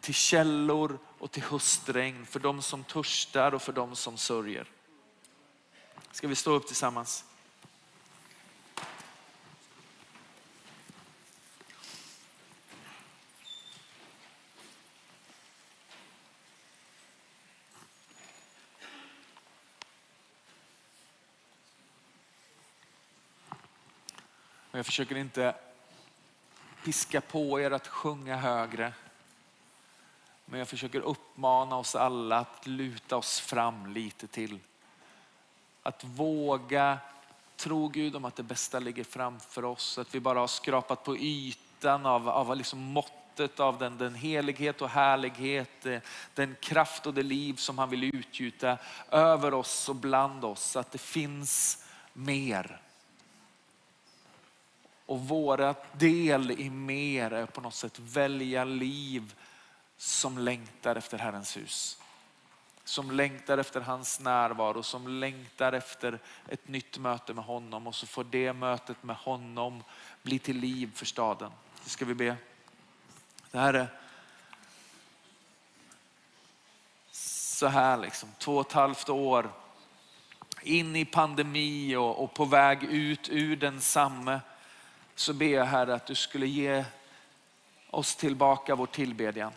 till 0.00 0.14
källor 0.14 0.98
och 1.18 1.30
till 1.30 1.42
höstregn 1.42 2.26
för 2.26 2.40
de 2.40 2.62
som 2.62 2.84
törstar 2.84 3.54
och 3.54 3.62
för 3.62 3.72
de 3.72 3.96
som 3.96 4.16
sörjer. 4.16 4.66
Ska 6.10 6.28
vi 6.28 6.34
stå 6.34 6.50
upp 6.50 6.66
tillsammans? 6.66 7.24
Och 24.76 24.78
jag 24.78 24.86
försöker 24.86 25.16
inte 25.16 25.54
piska 26.84 27.20
på 27.20 27.60
er 27.60 27.70
att 27.70 27.88
sjunga 27.88 28.36
högre. 28.36 28.92
Men 30.44 30.58
jag 30.58 30.68
försöker 30.68 31.00
uppmana 31.00 31.76
oss 31.76 31.94
alla 31.94 32.38
att 32.38 32.66
luta 32.66 33.16
oss 33.16 33.40
fram 33.40 33.86
lite 33.86 34.26
till. 34.26 34.58
Att 35.82 36.04
våga 36.04 36.98
tro 37.56 37.88
Gud 37.88 38.16
om 38.16 38.24
att 38.24 38.36
det 38.36 38.42
bästa 38.42 38.78
ligger 38.78 39.04
framför 39.04 39.64
oss. 39.64 39.98
Att 39.98 40.14
vi 40.14 40.20
bara 40.20 40.38
har 40.38 40.46
skrapat 40.46 41.04
på 41.04 41.16
ytan 41.16 42.06
av, 42.06 42.28
av 42.28 42.56
liksom 42.56 42.78
måttet 42.78 43.60
av 43.60 43.78
den, 43.78 43.98
den 43.98 44.14
helighet 44.14 44.82
och 44.82 44.88
härlighet, 44.88 45.86
eh, 45.86 46.00
den 46.34 46.56
kraft 46.60 47.06
och 47.06 47.14
det 47.14 47.22
liv 47.22 47.54
som 47.54 47.78
han 47.78 47.90
vill 47.90 48.04
utgjuta 48.04 48.78
över 49.10 49.54
oss 49.54 49.88
och 49.88 49.96
bland 49.96 50.44
oss. 50.44 50.76
Att 50.76 50.92
det 50.92 50.98
finns 50.98 51.84
mer. 52.12 52.80
Och 55.06 55.20
våra 55.20 55.74
del 55.92 56.50
i 56.50 56.70
mer 56.70 57.30
är 57.30 57.46
på 57.46 57.60
något 57.60 57.74
sätt 57.74 57.98
välja 57.98 58.64
liv 58.64 59.34
som 59.96 60.38
längtar 60.38 60.96
efter 60.96 61.18
Herrens 61.18 61.56
hus. 61.56 61.98
Som 62.84 63.10
längtar 63.10 63.58
efter 63.58 63.80
hans 63.80 64.20
närvaro, 64.20 64.82
som 64.82 65.08
längtar 65.08 65.72
efter 65.72 66.18
ett 66.48 66.68
nytt 66.68 66.98
möte 66.98 67.34
med 67.34 67.44
honom 67.44 67.86
och 67.86 67.94
så 67.94 68.06
får 68.06 68.24
det 68.24 68.52
mötet 68.52 69.02
med 69.02 69.16
honom 69.16 69.84
bli 70.22 70.38
till 70.38 70.56
liv 70.56 70.90
för 70.94 71.06
staden. 71.06 71.50
Det 71.84 71.90
ska 71.90 72.04
vi 72.04 72.14
be. 72.14 72.36
Det 73.50 73.58
här 73.58 73.74
är 73.74 73.88
så 77.10 77.66
här 77.66 77.96
liksom, 77.96 78.28
två 78.38 78.56
och 78.56 78.66
ett 78.66 78.72
halvt 78.72 79.08
år 79.08 79.50
in 80.62 80.96
i 80.96 81.04
pandemi 81.04 81.96
och, 81.96 82.24
och 82.24 82.34
på 82.34 82.44
väg 82.44 82.82
ut 82.84 83.28
ur 83.28 83.56
densamme 83.56 84.40
så 85.16 85.32
ber 85.32 85.46
jag 85.46 85.64
Herre 85.64 85.94
att 85.94 86.06
du 86.06 86.14
skulle 86.14 86.46
ge 86.46 86.84
oss 87.90 88.16
tillbaka 88.16 88.74
vår 88.74 88.86
tillbedjan. 88.86 89.52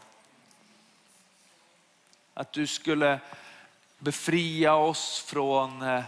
Att 2.33 2.53
du 2.53 2.67
skulle 2.67 3.19
befria 3.97 4.75
oss 4.75 5.19
från 5.27 5.81
eh, 5.81 6.03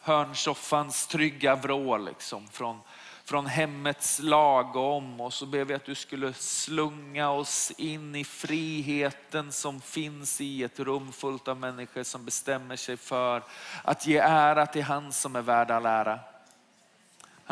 hörnsoffans 0.00 1.06
trygga 1.06 1.54
vrå, 1.54 1.98
liksom, 1.98 2.48
från, 2.48 2.80
från 3.24 3.46
hemmets 3.46 4.18
lagom. 4.22 5.20
Och 5.20 5.32
så 5.32 5.46
ber 5.46 5.64
vi 5.64 5.74
att 5.74 5.84
du 5.84 5.94
skulle 5.94 6.32
slunga 6.32 7.30
oss 7.30 7.72
in 7.78 8.14
i 8.14 8.24
friheten 8.24 9.52
som 9.52 9.80
finns 9.80 10.40
i 10.40 10.64
ett 10.64 10.80
rum 10.80 11.12
fullt 11.12 11.48
av 11.48 11.56
människor 11.56 12.02
som 12.02 12.24
bestämmer 12.24 12.76
sig 12.76 12.96
för 12.96 13.42
att 13.84 14.06
ge 14.06 14.18
ära 14.18 14.66
till 14.66 14.82
han 14.82 15.12
som 15.12 15.36
är 15.36 15.42
värd 15.42 15.70
all 15.70 15.86
ära. 15.86 16.31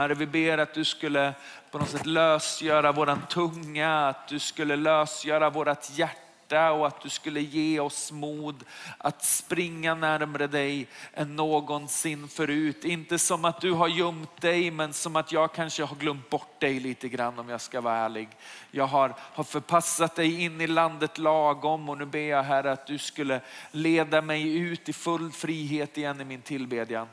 Herre, 0.00 0.14
vi 0.14 0.26
ber 0.26 0.58
att 0.58 0.74
du 0.74 0.84
skulle 0.84 1.34
på 1.70 1.78
något 1.78 1.90
sätt 1.90 2.06
lösgöra 2.06 2.92
våran 2.92 3.22
tunga, 3.30 4.08
att 4.08 4.28
du 4.28 4.38
skulle 4.38 4.76
lösgöra 4.76 5.50
vårat 5.50 5.90
hjärta 5.94 6.72
och 6.72 6.86
att 6.86 7.00
du 7.00 7.08
skulle 7.08 7.40
ge 7.40 7.80
oss 7.80 8.12
mod 8.12 8.64
att 8.98 9.24
springa 9.24 9.94
närmre 9.94 10.46
dig 10.46 10.86
än 11.14 11.36
någonsin 11.36 12.28
förut. 12.28 12.84
Inte 12.84 13.18
som 13.18 13.44
att 13.44 13.60
du 13.60 13.72
har 13.72 13.88
gömt 13.88 14.40
dig, 14.40 14.70
men 14.70 14.92
som 14.92 15.16
att 15.16 15.32
jag 15.32 15.52
kanske 15.52 15.84
har 15.84 15.96
glömt 15.96 16.30
bort 16.30 16.60
dig 16.60 16.80
lite 16.80 17.08
grann 17.08 17.38
om 17.38 17.48
jag 17.48 17.60
ska 17.60 17.80
vara 17.80 17.96
ärlig. 17.96 18.28
Jag 18.70 18.86
har, 18.86 19.14
har 19.18 19.44
förpassat 19.44 20.16
dig 20.16 20.42
in 20.42 20.60
i 20.60 20.66
landet 20.66 21.18
lagom 21.18 21.88
och 21.88 21.98
nu 21.98 22.06
ber 22.06 22.18
jag 22.18 22.42
Herre 22.42 22.72
att 22.72 22.86
du 22.86 22.98
skulle 22.98 23.40
leda 23.70 24.22
mig 24.22 24.58
ut 24.58 24.88
i 24.88 24.92
full 24.92 25.32
frihet 25.32 25.98
igen 25.98 26.20
i 26.20 26.24
min 26.24 26.42
tillbedjan. 26.42 27.06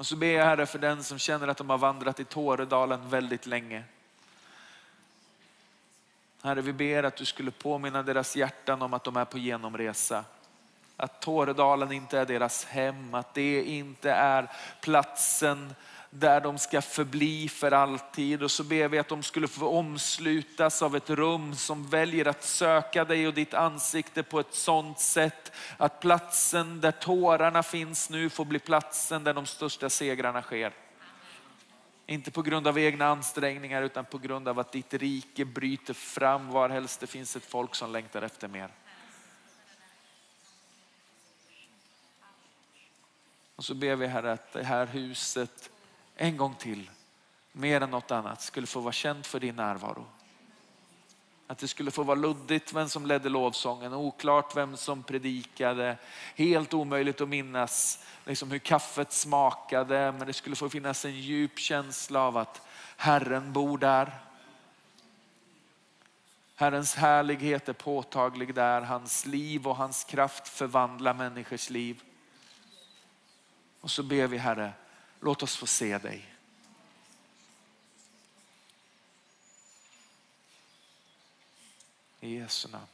Och 0.00 0.06
så 0.06 0.16
ber 0.16 0.26
jag 0.26 0.44
Herre 0.44 0.66
för 0.66 0.78
den 0.78 1.04
som 1.04 1.18
känner 1.18 1.48
att 1.48 1.56
de 1.56 1.70
har 1.70 1.78
vandrat 1.78 2.20
i 2.20 2.24
Tåredalen 2.24 3.08
väldigt 3.08 3.46
länge. 3.46 3.82
Herre, 6.42 6.60
vi 6.60 6.72
ber 6.72 7.02
att 7.02 7.16
du 7.16 7.24
skulle 7.24 7.50
påminna 7.50 8.02
deras 8.02 8.36
hjärtan 8.36 8.82
om 8.82 8.94
att 8.94 9.04
de 9.04 9.16
är 9.16 9.24
på 9.24 9.38
genomresa. 9.38 10.24
Att 10.96 11.20
Tåredalen 11.20 11.92
inte 11.92 12.18
är 12.18 12.26
deras 12.26 12.64
hem, 12.64 13.14
att 13.14 13.34
det 13.34 13.62
inte 13.62 14.10
är 14.10 14.50
platsen 14.80 15.74
där 16.10 16.40
de 16.40 16.58
ska 16.58 16.82
förbli 16.82 17.48
för 17.48 17.72
alltid. 17.72 18.42
Och 18.42 18.50
så 18.50 18.64
ber 18.64 18.88
vi 18.88 18.98
att 18.98 19.08
de 19.08 19.22
skulle 19.22 19.48
få 19.48 19.68
omslutas 19.68 20.82
av 20.82 20.96
ett 20.96 21.10
rum 21.10 21.54
som 21.54 21.86
väljer 21.86 22.28
att 22.28 22.44
söka 22.44 23.04
dig 23.04 23.26
och 23.26 23.34
ditt 23.34 23.54
ansikte 23.54 24.22
på 24.22 24.40
ett 24.40 24.54
sådant 24.54 25.00
sätt 25.00 25.52
att 25.76 26.00
platsen 26.00 26.80
där 26.80 26.92
tårarna 26.92 27.62
finns 27.62 28.10
nu 28.10 28.30
får 28.30 28.44
bli 28.44 28.58
platsen 28.58 29.24
där 29.24 29.34
de 29.34 29.46
största 29.46 29.90
segrarna 29.90 30.42
sker. 30.42 30.72
Inte 32.06 32.30
på 32.30 32.42
grund 32.42 32.66
av 32.66 32.78
egna 32.78 33.06
ansträngningar 33.06 33.82
utan 33.82 34.04
på 34.04 34.18
grund 34.18 34.48
av 34.48 34.58
att 34.58 34.72
ditt 34.72 34.94
rike 34.94 35.44
bryter 35.44 35.94
fram 35.94 36.48
varhelst 36.48 37.00
det 37.00 37.06
finns 37.06 37.36
ett 37.36 37.44
folk 37.44 37.74
som 37.74 37.92
längtar 37.92 38.22
efter 38.22 38.48
mer. 38.48 38.70
Och 43.56 43.64
så 43.64 43.74
ber 43.74 43.96
vi 43.96 44.06
Herre 44.06 44.32
att 44.32 44.52
det 44.52 44.64
här 44.64 44.86
huset 44.86 45.70
en 46.20 46.36
gång 46.36 46.54
till, 46.54 46.90
mer 47.52 47.80
än 47.80 47.90
något 47.90 48.10
annat, 48.10 48.42
skulle 48.42 48.66
få 48.66 48.80
vara 48.80 48.92
känt 48.92 49.26
för 49.26 49.40
din 49.40 49.56
närvaro. 49.56 50.06
Att 51.46 51.58
det 51.58 51.68
skulle 51.68 51.90
få 51.90 52.02
vara 52.02 52.18
luddigt 52.18 52.72
vem 52.72 52.88
som 52.88 53.06
ledde 53.06 53.28
lovsången, 53.28 53.94
oklart 53.94 54.56
vem 54.56 54.76
som 54.76 55.02
predikade, 55.02 55.96
helt 56.34 56.74
omöjligt 56.74 57.20
att 57.20 57.28
minnas 57.28 58.04
liksom 58.24 58.50
hur 58.50 58.58
kaffet 58.58 59.12
smakade, 59.12 60.12
men 60.12 60.26
det 60.26 60.32
skulle 60.32 60.56
få 60.56 60.68
finnas 60.68 61.04
en 61.04 61.20
djup 61.20 61.58
känsla 61.58 62.20
av 62.20 62.36
att 62.36 62.62
Herren 62.96 63.52
bor 63.52 63.78
där. 63.78 64.18
Herrens 66.54 66.94
härlighet 66.94 67.68
är 67.68 67.72
påtaglig 67.72 68.54
där, 68.54 68.80
hans 68.80 69.26
liv 69.26 69.68
och 69.68 69.76
hans 69.76 70.04
kraft 70.04 70.48
förvandlar 70.48 71.14
människors 71.14 71.70
liv. 71.70 72.02
Och 73.80 73.90
så 73.90 74.02
ber 74.02 74.26
vi 74.26 74.38
Herre, 74.38 74.72
Låt 75.20 75.42
oss 75.42 75.56
få 75.56 75.66
se 75.66 75.98
dig. 75.98 76.34
I 82.20 82.34
Jesu 82.34 82.68
namn. 82.68 82.86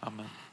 Amen. 0.00 0.49